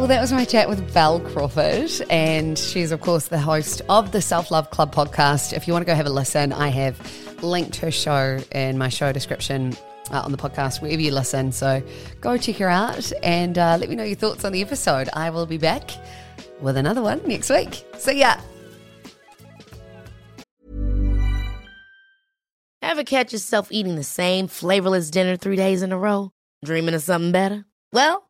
[0.00, 4.12] Well, that was my chat with Bel Crawford, and she's, of course, the host of
[4.12, 5.52] the Self Love Club podcast.
[5.52, 6.98] If you want to go have a listen, I have
[7.42, 9.76] linked her show in my show description
[10.10, 11.52] uh, on the podcast, wherever you listen.
[11.52, 11.82] So
[12.22, 15.10] go check her out and uh, let me know your thoughts on the episode.
[15.12, 15.90] I will be back
[16.62, 17.84] with another one next week.
[17.98, 18.36] See ya.
[22.80, 26.32] Ever catch yourself eating the same flavorless dinner three days in a row?
[26.64, 27.66] Dreaming of something better?
[27.92, 28.29] Well,